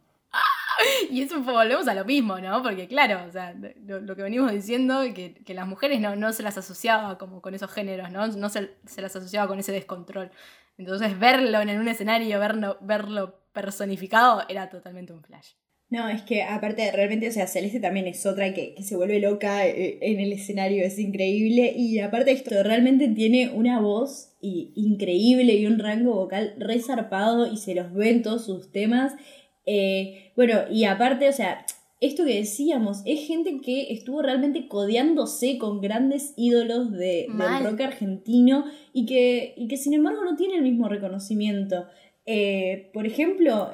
[1.10, 2.62] y eso volvemos a lo mismo, ¿no?
[2.62, 6.42] Porque claro, o sea, lo, que venimos diciendo, que, que las mujeres no, no, se
[6.42, 8.26] las asociaba como con esos géneros, ¿no?
[8.26, 10.30] No se, se, las asociaba con ese descontrol.
[10.78, 15.52] Entonces verlo en un escenario, verlo, verlo personificado, era totalmente un flash.
[15.92, 19.20] No, es que aparte, realmente, o sea, Celeste también es otra que, que se vuelve
[19.20, 21.70] loca eh, en el escenario, es increíble.
[21.76, 27.74] Y aparte esto, realmente tiene una voz increíble y un rango vocal resarpado y se
[27.74, 29.12] los ven todos sus temas.
[29.66, 31.66] Eh, bueno, y aparte, o sea,
[32.00, 37.82] esto que decíamos, es gente que estuvo realmente codeándose con grandes ídolos de, del rock
[37.82, 38.64] argentino
[38.94, 41.84] y que, y que sin embargo no tiene el mismo reconocimiento.
[42.24, 43.70] Eh, por ejemplo,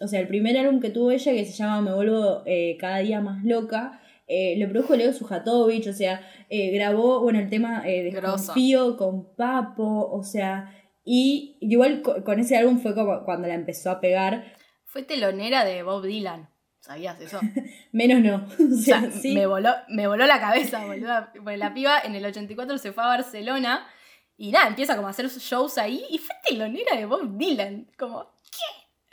[0.00, 2.98] o sea, el primer álbum que tuvo ella, que se llama Me vuelvo eh, cada
[2.98, 6.20] día más loca, eh, lo produjo Leo Sujatovich, o sea,
[6.50, 10.72] eh, grabó, bueno, el tema de Desconfío con Papo, o sea,
[11.04, 14.52] y igual con, ese álbum fue como cuando la empezó a pegar.
[14.84, 16.48] Fue telonera de Bob Dylan.
[16.80, 17.40] ¿Sabías eso?
[17.92, 18.46] Menos no.
[18.72, 21.28] O sea, me, voló, me voló la cabeza, boludo.
[21.34, 23.86] Porque la piba en el 84 se fue a Barcelona
[24.36, 27.88] y nada, empieza como a hacer shows ahí y fue telonera de Bob Dylan.
[27.96, 28.26] Como,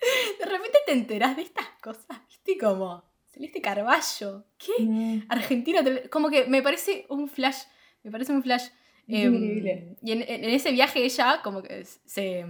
[0.39, 2.58] de repente te enterás de estas cosas, ¿viste?
[2.58, 4.45] Como Celeste Carballo.
[4.58, 4.84] ¿Qué?
[4.84, 5.26] Mm.
[5.30, 5.84] Argentina.
[6.10, 7.64] Como que me parece un flash.
[8.04, 8.68] Me parece un flash.
[9.08, 12.45] Em, y en, ese viaje ella como que se,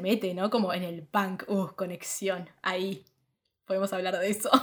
[0.00, 0.48] mete, ¿no?
[0.50, 1.44] Como en el punk.
[1.48, 2.48] Uh, conexión.
[2.62, 3.04] Ahí.
[3.66, 4.50] Podemos hablar de eso.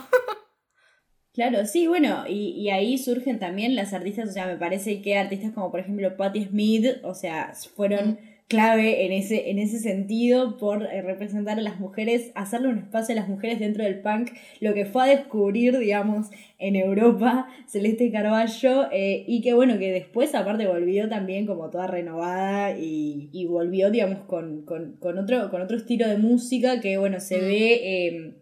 [1.33, 5.51] Claro, sí, bueno, y, ahí surgen también las artistas, o sea, me parece que artistas
[5.51, 8.11] como por ejemplo Patti Smith, o sea, fueron...
[8.11, 12.77] Mm clave en ese, en ese sentido por eh, representar a las mujeres, hacerle un
[12.77, 16.27] espacio a las mujeres dentro del punk, lo que fue a descubrir, digamos,
[16.59, 21.87] en Europa Celeste Carballo, eh, y que bueno, que después aparte volvió también como toda
[21.87, 26.97] renovada y, y volvió, digamos, con, con, con, otro, con otro estilo de música que
[26.97, 27.41] bueno, se mm.
[27.41, 28.07] ve...
[28.07, 28.33] em,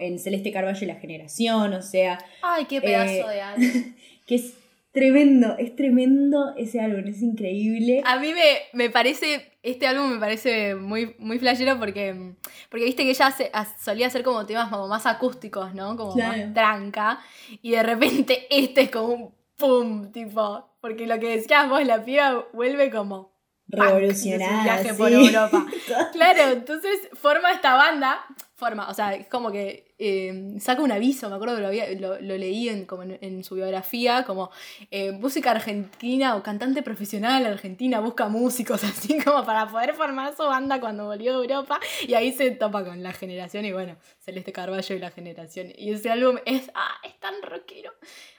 [0.00, 2.18] en Celeste Carballo y la generación, o sea...
[2.42, 3.94] ¡Ay, qué pedazo de álbum!
[4.26, 4.52] que es
[4.98, 8.02] Tremendo, es tremendo ese álbum, es increíble.
[8.04, 12.34] A mí me, me parece, este álbum me parece muy, muy flashero porque,
[12.68, 13.32] porque viste que ella
[13.78, 15.96] solía hacer como temas como más acústicos, ¿no?
[15.96, 17.20] Como más tranca.
[17.62, 20.68] Y de repente este es como un pum, tipo.
[20.80, 23.38] Porque lo que decías vos, la piba vuelve como
[23.68, 24.64] revolucionada.
[24.64, 25.64] viaje por Europa.
[26.12, 28.24] claro, entonces forma esta banda,
[28.58, 31.88] forma, o sea, es como que eh, saca un aviso, me acuerdo que lo, había,
[31.92, 34.50] lo, leí en, como en, su biografía, como
[34.90, 40.42] eh, música argentina o cantante profesional argentina busca músicos, así como para poder formar su
[40.42, 44.52] banda cuando volvió a Europa, y ahí se topa con la generación, y bueno, Celeste
[44.52, 45.68] Carballo y la generación.
[45.78, 47.92] Y ese álbum es, ah, es tan rockero.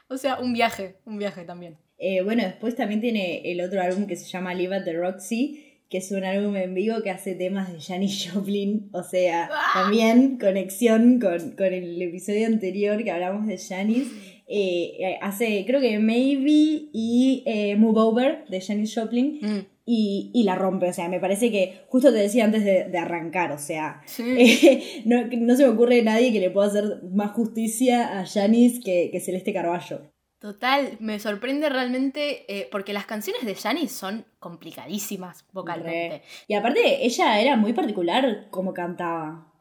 [0.10, 1.78] O sea, un viaje, un viaje también.
[1.98, 5.69] Eh, bueno, después también tiene el otro álbum que se llama Live at the Roxy,
[5.90, 9.82] que es un álbum en vivo que hace temas de Janis Joplin, o sea, ¡Ah!
[9.84, 14.08] también conexión con, el episodio anterior que hablamos de Janis.
[14.48, 17.44] Eh, eh, hace, creo que Maybe y
[17.78, 19.40] Move Over de Janis Joplin.
[19.42, 19.66] Mm.
[19.92, 23.58] Y, la rompe, o sea, me parece que, justo te decía antes de, arrancar, o
[23.58, 24.04] sea,
[25.06, 29.10] no, no, se me ocurre nadie que le pueda hacer más justicia a Janis que,
[29.12, 30.12] que Celeste Carballo.
[30.40, 36.24] Total, me sorprende realmente eh, porque las canciones de Janis son complicadísimas vocalmente.
[36.48, 39.52] Y aparte, ella era muy particular como cantaba.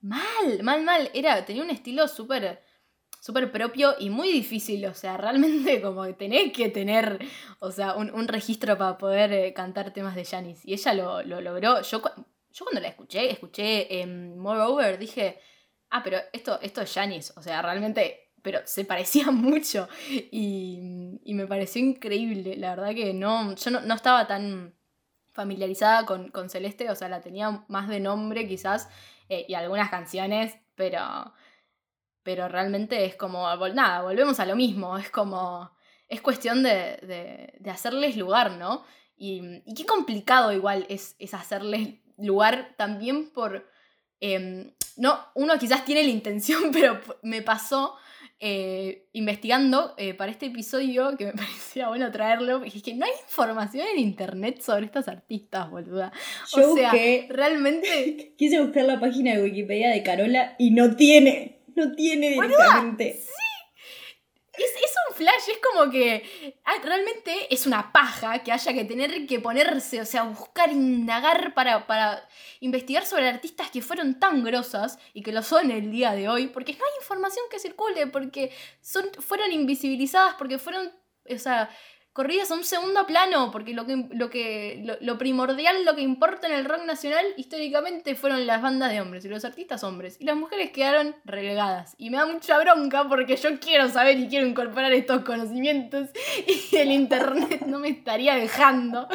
[0.00, 1.08] Mal, mal, mal.
[1.14, 2.60] Era, tenía un estilo súper
[3.24, 7.18] súper propio y muy difícil, o sea, realmente como que tenés que tener,
[7.58, 10.62] o sea, un, registro para poder eh, cantar temas de Janis.
[10.62, 11.80] Y ella lo, logró.
[11.80, 12.02] Yo,
[12.52, 15.38] yo cuando la escuché, escuché en Moreover, dije,
[15.88, 21.34] ah, pero esto, esto es Janis, o sea, realmente pero se parecía mucho y, y,
[21.34, 22.56] me pareció increíble.
[22.56, 24.74] La verdad que no, yo no, estaba tan
[25.32, 28.88] familiarizada con, con, Celeste, o sea, la tenía más de nombre quizás
[29.30, 31.00] eh, y algunas canciones, pero,
[32.22, 35.72] pero realmente es como, nada, volvemos a lo mismo, es como,
[36.08, 38.84] es cuestión de, de, hacerles lugar, ¿no?
[39.16, 43.68] Y, y, qué complicado igual es, es hacerles lugar también por...
[44.20, 47.96] Em, no, uno quizás tiene la intención, pero me pasó
[48.40, 53.12] eh, investigando eh, para este episodio, que me parecía bueno traerlo, es que no hay
[53.28, 56.12] información en internet sobre estas artistas, boluda.
[56.52, 56.92] o sea,
[57.28, 58.34] realmente...
[58.38, 63.20] Quise buscar la página de Wikipedia de Carola y no tiene, no tiene directamente.
[63.20, 63.43] sí,
[64.56, 69.26] es, un flash, es como que ah, realmente es una paja que haya que tener
[69.26, 72.28] que ponerse, o sea, buscar, indagar para, para
[72.60, 76.48] investigar sobre artistas que fueron tan grosas y que lo son el día de hoy,
[76.48, 80.92] porque no hay información que circule, porque son, fueron invisibilizadas, porque fueron,
[81.28, 81.70] o sea,
[82.14, 86.46] corridas a un segundo plano, porque lo que, lo, que, lo, primordial, lo que importa
[86.46, 90.16] en el rock nacional históricamente fueron las bandas de hombres y los artistas hombres.
[90.20, 91.96] Y las mujeres quedaron relegadas.
[91.98, 96.08] Y me da mucha bronca porque yo quiero saber y quiero incorporar estos conocimientos
[96.72, 99.08] y el internet no me estaría dejando.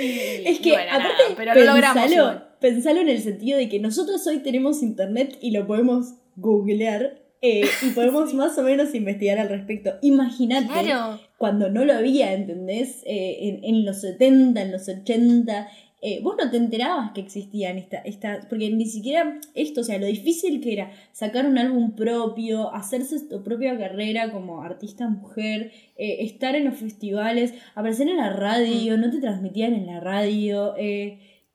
[0.00, 5.52] es que, aparte, pero pensalo en el sentido de que nosotros hoy tenemos internet y
[5.52, 9.94] lo podemos googlear eh, y podemos más o menos investigar al respecto.
[10.02, 10.94] Imagínate
[11.38, 13.02] cuando no lo había, ¿entendés?
[13.04, 15.68] Eh, en, los 70, en los 80.
[16.02, 19.98] Eh, vos no te enterabas que existían esta, esta, porque ni siquiera esto, o sea,
[19.98, 25.72] lo difícil que era sacar un álbum propio, hacerse tu propia carrera como artista mujer,
[25.96, 29.00] estar en los festivales, aparecer en la radio, mm.
[29.00, 30.74] no te transmitían en la radio,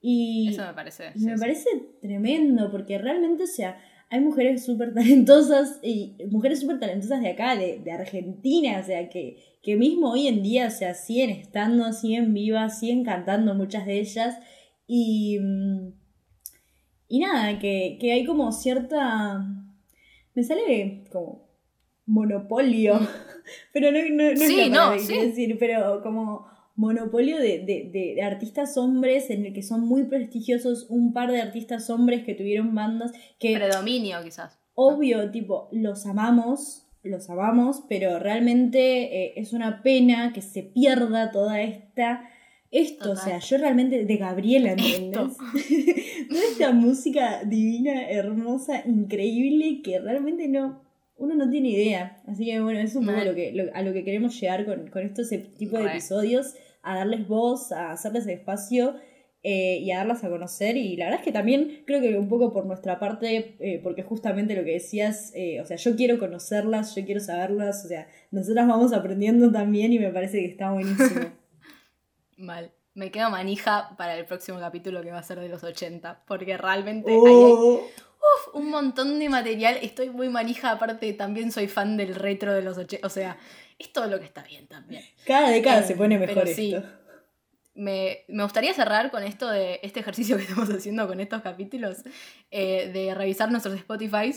[0.01, 0.49] y...
[0.49, 1.11] Eso me parece.
[1.15, 1.69] me parece
[2.01, 3.77] tremendo, porque realmente, o sea,
[4.12, 9.38] hay mujeres súper talentosas y mujeres súper talentosas de acá, de, Argentina, o sea, que,
[9.64, 14.01] que mismo hoy en día, o sea, siguen estando, siguen vivas, siguen cantando muchas de
[14.01, 14.38] ellas.
[14.86, 15.39] Y,
[17.07, 19.45] y nada, que, que hay como cierta,
[20.36, 21.47] me sale como
[22.05, 22.99] monopolio,
[23.72, 26.51] pero no, no, no es la que decir, pero como
[26.82, 32.25] monopolio de, artistas hombres en el que son muy prestigiosos, un par de artistas hombres
[32.25, 33.53] que tuvieron bandas que...
[33.53, 34.59] Predominio quizás.
[34.73, 41.32] Obvio, tipo, los amamos, los amamos, pero realmente eh, es una pena que se pierda
[41.32, 42.27] toda esta...
[42.71, 45.38] Esto, o sea, yo realmente de Gabriela, ¿entiendes?
[46.29, 50.82] toda esta música divina, hermosa, increíble, que realmente no,
[51.17, 52.21] uno no tiene idea.
[52.27, 55.03] Así que bueno, es un poco lo que, a lo que queremos llegar con, con
[55.03, 58.95] estos tipo de episodios a darles voz, a hacerles espacio
[59.43, 60.77] eh, y a darlas a conocer.
[60.77, 64.03] Y la verdad es que también creo que un poco por nuestra parte, eh, porque
[64.03, 68.07] justamente lo que decías, eh, o sea, yo quiero conocerlas, yo quiero saberlas, o sea,
[68.29, 71.32] nosotras vamos aprendiendo también y me parece que está buenísimo.
[72.38, 72.71] Mal.
[72.93, 76.57] Me quedo manija para el próximo capítulo que va a ser de los 80, porque
[76.57, 77.88] realmente hay, oh.
[78.53, 79.77] un montón de material.
[79.82, 83.38] Estoy muy manija, aparte también soy fan del retro de los 80, o sea,
[83.82, 85.03] es todo lo que está bien también.
[85.25, 86.84] Cada década se pone mejor esto.
[87.73, 92.03] me, gustaría cerrar con esto de este ejercicio que estamos haciendo con estos capítulos,
[92.51, 94.34] eh, de revisar nuestros Spotify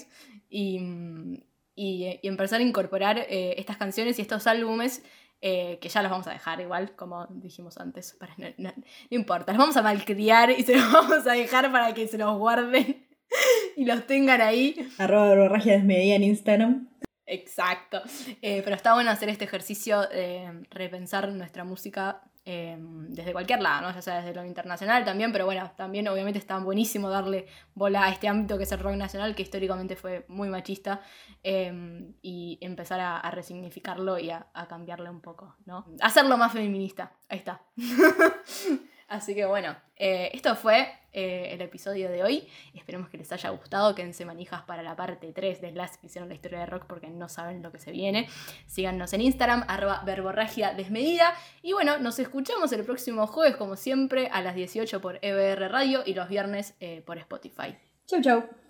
[0.49, 0.81] y,
[1.75, 5.03] y, empezar a incorporar eh, estas canciones y estos álbumes.
[5.47, 8.73] Eh, que ya los vamos a dejar igual, como dijimos antes, para no,
[9.11, 12.39] importa, los vamos a malcriar y se los vamos a dejar para que se los
[12.39, 13.05] guarden
[13.77, 14.75] y los tengan ahí.
[14.97, 16.89] Arroba desmedida en Instagram.
[17.27, 18.03] Exacto.
[18.43, 23.89] Eh, pero está bueno hacer este ejercicio de repensar nuestra música eh, desde cualquier lado,
[23.89, 23.95] ¿no?
[23.95, 28.11] ya sea desde lo internacional también, pero bueno, también obviamente está buenísimo darle bola a
[28.11, 31.01] este ámbito que es el rock nacional, que históricamente fue muy machista,
[31.43, 31.73] eh,
[32.21, 35.87] y empezar a, resignificarlo y a, a, cambiarle un poco, ¿no?
[36.03, 37.63] Hacerlo más feminista, ahí está.
[39.09, 42.49] Así que bueno, eh, esto fue eh, el episodio de hoy.
[42.75, 43.95] Esperemos que les haya gustado.
[43.95, 47.09] Quédense manijas para la parte 3 de las que hicieron la historia de rock porque
[47.09, 48.29] no saben lo que se viene.
[48.67, 51.33] Síganos en Instagram, arroba verborragia desmedida.
[51.63, 56.03] Y bueno, nos escuchamos el próximo jueves, como siempre, a las 18 por EBR Radio
[56.05, 57.77] y los viernes eh, por Spotify.
[58.07, 58.64] Chau, chau.